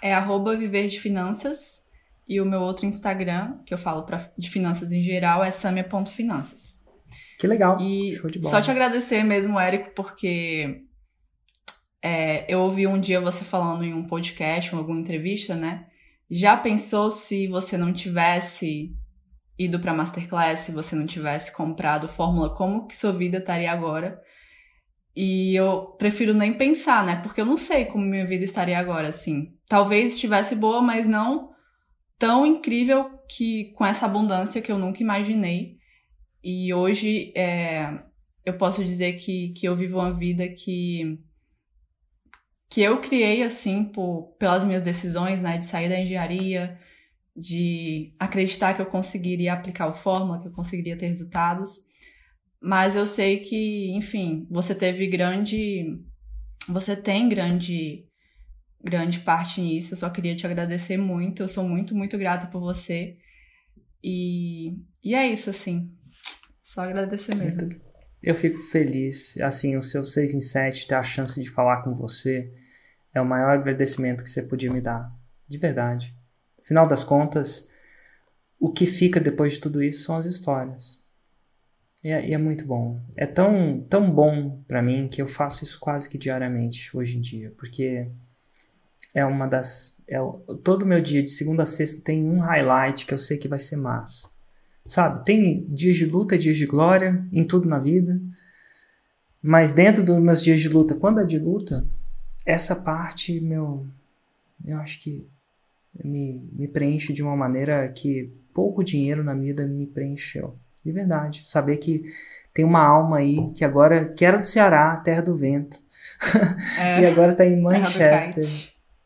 [0.00, 1.90] É arroba viver de finanças
[2.26, 6.86] e o meu outro Instagram, que eu falo pra, de finanças em geral, é samia.finanças.
[7.38, 7.78] Que legal.
[7.80, 10.84] E só te agradecer mesmo, Érico, porque
[12.02, 15.86] é, eu ouvi um dia você falando em um podcast, em alguma entrevista, né?
[16.30, 18.94] Já pensou se você não tivesse
[19.58, 24.20] ido para masterclass, se você não tivesse comprado fórmula, como que sua vida estaria agora?
[25.16, 27.20] E eu prefiro nem pensar, né?
[27.22, 29.52] Porque eu não sei como minha vida estaria agora, assim.
[29.66, 31.50] Talvez estivesse boa, mas não
[32.16, 35.76] tão incrível que com essa abundância que eu nunca imaginei.
[36.42, 37.98] E hoje é,
[38.44, 41.18] eu posso dizer que, que eu vivo uma vida que
[42.68, 46.78] que eu criei assim por, pelas minhas decisões, né, de sair da engenharia,
[47.36, 51.86] de acreditar que eu conseguiria aplicar o fórmula, que eu conseguiria ter resultados.
[52.60, 55.98] Mas eu sei que, enfim, você teve grande
[56.68, 58.04] você tem grande
[58.82, 59.94] grande parte nisso.
[59.94, 61.42] Eu só queria te agradecer muito.
[61.42, 63.16] Eu sou muito, muito grata por você.
[64.02, 65.92] E, e é isso, assim.
[66.62, 67.74] Só agradecer mesmo.
[68.22, 69.36] Eu fico feliz.
[69.40, 72.52] Assim, o seu 6 em 7, ter a chance de falar com você,
[73.18, 75.12] é o maior agradecimento que você podia me dar.
[75.46, 76.14] De verdade.
[76.62, 77.72] Final das contas,
[78.58, 81.02] o que fica depois de tudo isso são as histórias.
[82.02, 83.00] E é, e é muito bom.
[83.16, 87.20] É tão, tão bom para mim que eu faço isso quase que diariamente hoje em
[87.20, 88.08] dia, porque
[89.14, 90.02] é uma das.
[90.06, 90.18] É,
[90.62, 93.58] todo meu dia, de segunda a sexta, tem um highlight que eu sei que vai
[93.58, 94.28] ser massa.
[94.86, 95.24] Sabe?
[95.24, 98.20] Tem dias de luta, dias de glória, em tudo na vida.
[99.42, 101.86] Mas dentro dos meus dias de luta, quando é de luta,
[102.48, 103.86] essa parte, meu,
[104.64, 105.28] eu acho que
[106.02, 110.56] me, me preenche de uma maneira que pouco dinheiro na vida me preencheu.
[110.82, 111.42] De verdade.
[111.44, 112.04] Saber que
[112.54, 115.78] tem uma alma aí que agora quero do Ceará, terra do vento.
[116.80, 118.44] É, e agora tá em Manchester.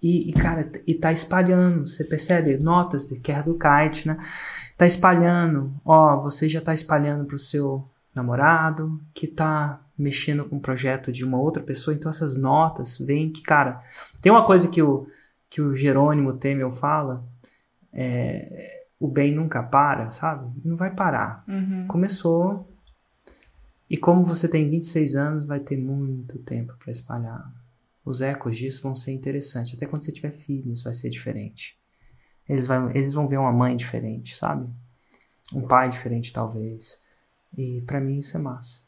[0.01, 2.57] E, e, cara, e tá espalhando, você percebe?
[2.59, 4.19] Notas de Kerr do Kite, né?
[4.77, 7.85] Tá espalhando, ó, você já tá espalhando pro seu
[8.15, 13.31] namorado, que tá mexendo com um projeto de uma outra pessoa, então essas notas vêm
[13.31, 13.81] que, cara,
[14.21, 15.07] tem uma coisa que o,
[15.49, 17.25] que o Jerônimo Temel fala,
[17.93, 20.51] é, o bem nunca para, sabe?
[20.65, 21.45] Não vai parar.
[21.47, 21.87] Uhum.
[21.87, 22.69] Começou,
[23.93, 27.53] e como você tem 26 anos, vai ter muito tempo para espalhar.
[28.03, 29.75] Os ecos disso vão ser interessantes.
[29.77, 31.79] Até quando você tiver filhos, vai ser diferente.
[32.49, 34.67] Eles, vai, eles vão ver uma mãe diferente, sabe?
[35.53, 37.05] Um pai diferente, talvez.
[37.55, 38.82] E para mim isso é massa.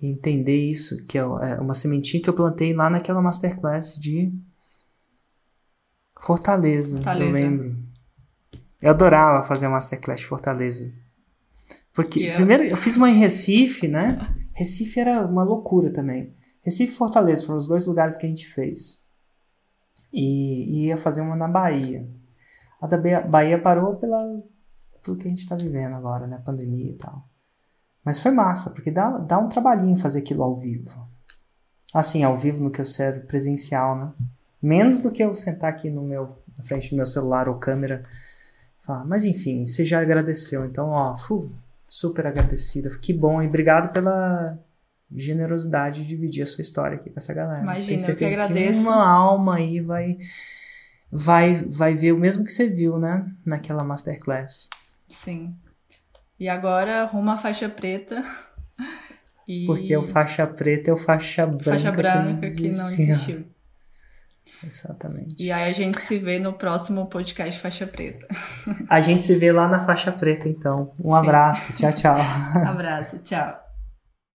[0.00, 4.32] E entender isso, que é, é uma sementinha que eu plantei lá naquela masterclass de
[6.20, 7.26] Fortaleza, Fortaleza.
[7.26, 7.76] eu lembro.
[8.80, 10.92] Eu adorava fazer uma masterclass de Fortaleza.
[11.92, 12.36] Porque, yeah.
[12.36, 14.34] primeiro, eu fiz uma em Recife, né?
[14.52, 16.34] Recife era uma loucura também.
[16.62, 19.06] Recife e Fortaleza foram os dois lugares que a gente fez.
[20.12, 22.06] E, e ia fazer uma na Bahia.
[22.80, 24.42] A da Bahia parou pela,
[25.02, 26.42] pelo que a gente está vivendo agora, né?
[26.44, 27.26] Pandemia e tal.
[28.06, 30.88] Mas foi massa, porque dá, dá um trabalhinho fazer aquilo ao vivo.
[31.92, 34.12] Assim, ao vivo no que eu sei presencial, né?
[34.62, 38.04] Menos do que eu sentar aqui no meu, na frente do meu celular ou câmera.
[38.78, 39.04] Falar.
[39.04, 40.64] Mas enfim, você já agradeceu.
[40.64, 41.50] Então, ó, fu,
[41.84, 42.90] super agradecida.
[42.90, 44.56] Que bom e obrigado pela
[45.12, 47.62] generosidade de dividir a sua história aqui com essa galera.
[47.62, 48.82] Imagina, eu que agradeço.
[48.82, 50.16] Que uma alma aí vai
[51.10, 54.68] vai vai ver o mesmo que você viu, né, naquela masterclass.
[55.08, 55.56] Sim.
[56.38, 58.24] E agora rumo à faixa preta.
[59.48, 59.64] E...
[59.64, 62.66] Porque o faixa preta é o faixa branca, faixa branca que não existiu.
[62.66, 63.46] Que não existiu.
[64.64, 65.36] Exatamente.
[65.38, 68.26] E aí a gente se vê no próximo podcast Faixa Preta.
[68.88, 70.92] A gente se vê lá na Faixa Preta, então.
[70.98, 71.18] Um Sim.
[71.18, 71.76] abraço.
[71.76, 72.16] Tchau, tchau.
[72.66, 73.18] abraço.
[73.18, 73.65] Tchau.